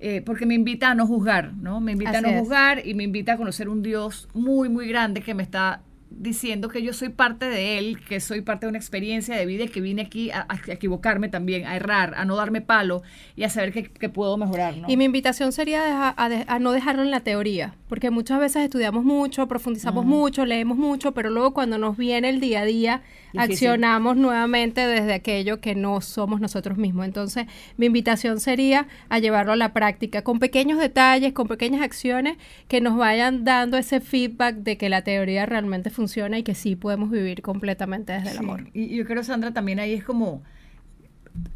[0.00, 1.80] Eh, porque me invita a no juzgar, ¿no?
[1.80, 5.22] Me invita a no juzgar y me invita a conocer un Dios muy, muy grande
[5.22, 8.78] que me está diciendo que yo soy parte de él, que soy parte de una
[8.78, 12.60] experiencia de vida y que vine aquí a, equivocarme también, a errar, a no darme
[12.60, 13.02] palo
[13.36, 14.74] y a saber que, puedo mejorar.
[14.88, 19.46] Y mi invitación sería a, no dejarlo en la teoría, porque muchas veces estudiamos mucho,
[19.48, 23.02] profundizamos mucho, leemos mucho, pero luego cuando nos viene el día a día,
[23.36, 27.04] accionamos nuevamente desde aquello que no somos nosotros mismos.
[27.04, 27.46] Entonces,
[27.76, 32.80] mi invitación sería a llevarlo a la práctica, con pequeños detalles, con pequeñas acciones que
[32.80, 37.10] nos vayan dando ese feedback de que la teoría realmente funciona y que sí podemos
[37.10, 38.70] vivir completamente desde el amor.
[38.72, 40.44] Y yo creo, Sandra, también ahí es como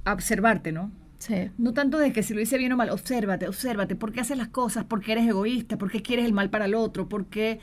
[0.05, 0.90] observarte, ¿no?
[1.59, 4.36] No tanto de que si lo hice bien o mal, obsérvate, obsérvate, ¿por qué haces
[4.36, 4.84] las cosas?
[4.84, 5.78] ¿Por qué eres egoísta?
[5.78, 7.09] ¿Por qué quieres el mal para el otro?
[7.09, 7.61] ¿Por qué,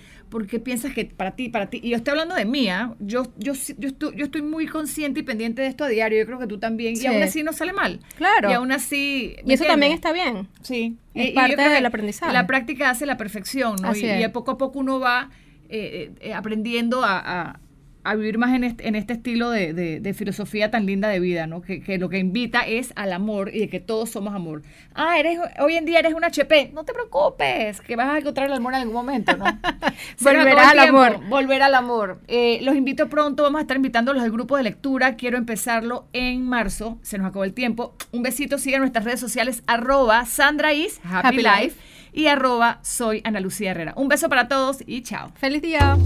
[0.63, 1.79] piensas que para ti, para ti?
[1.83, 2.95] Y yo estoy hablando de mí, ¿ah?
[2.99, 6.25] yo, yo, yo, estoy, yo estoy muy consciente y pendiente de esto a diario, yo
[6.25, 7.99] creo que tú también, y aún así no sale mal.
[8.15, 8.49] Claro.
[8.49, 9.35] Y aún así...
[9.45, 10.47] Y eso también está bien.
[10.61, 10.95] Sí.
[11.13, 12.31] Es parte del aprendizaje.
[12.31, 13.93] La práctica hace la perfección, ¿no?
[13.93, 15.29] y, poco a poco uno va
[15.69, 17.59] eh, eh, aprendiendo a
[18.03, 21.47] a vivir más en este, en este estilo de, de, filosofía tan linda de vida,
[21.47, 21.61] ¿no?
[21.61, 24.63] Que, que, lo que invita es al amor y de que todos somos amor.
[24.95, 26.71] Ah, eres, hoy en día eres un HP.
[26.73, 29.45] No te preocupes, que vas a encontrar el amor en algún momento, ¿no?
[30.21, 31.27] volver al amor.
[31.27, 32.21] Volver al amor.
[32.27, 35.15] Eh, los invito pronto, vamos a estar invitándolos al grupo de lectura.
[35.15, 36.97] Quiero empezarlo en marzo.
[37.01, 37.95] Se nos acabó el tiempo.
[38.11, 41.75] Un besito, sigan nuestras redes sociales, arroba Sandra is Happy, Life,
[42.19, 43.93] y arroba soy Ana Lucía Herrera.
[43.95, 45.31] Un beso para todos y chao.
[45.35, 45.97] Feliz día.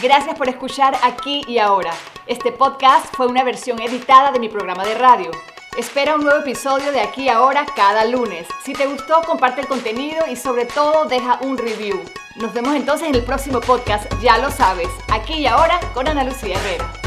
[0.00, 1.92] Gracias por escuchar aquí y ahora.
[2.26, 5.30] Este podcast fue una versión editada de mi programa de radio.
[5.76, 8.46] Espera un nuevo episodio de aquí y ahora cada lunes.
[8.62, 12.00] Si te gustó, comparte el contenido y sobre todo deja un review.
[12.36, 16.22] Nos vemos entonces en el próximo podcast, ya lo sabes, aquí y ahora con Ana
[16.22, 17.03] Lucía Herrera.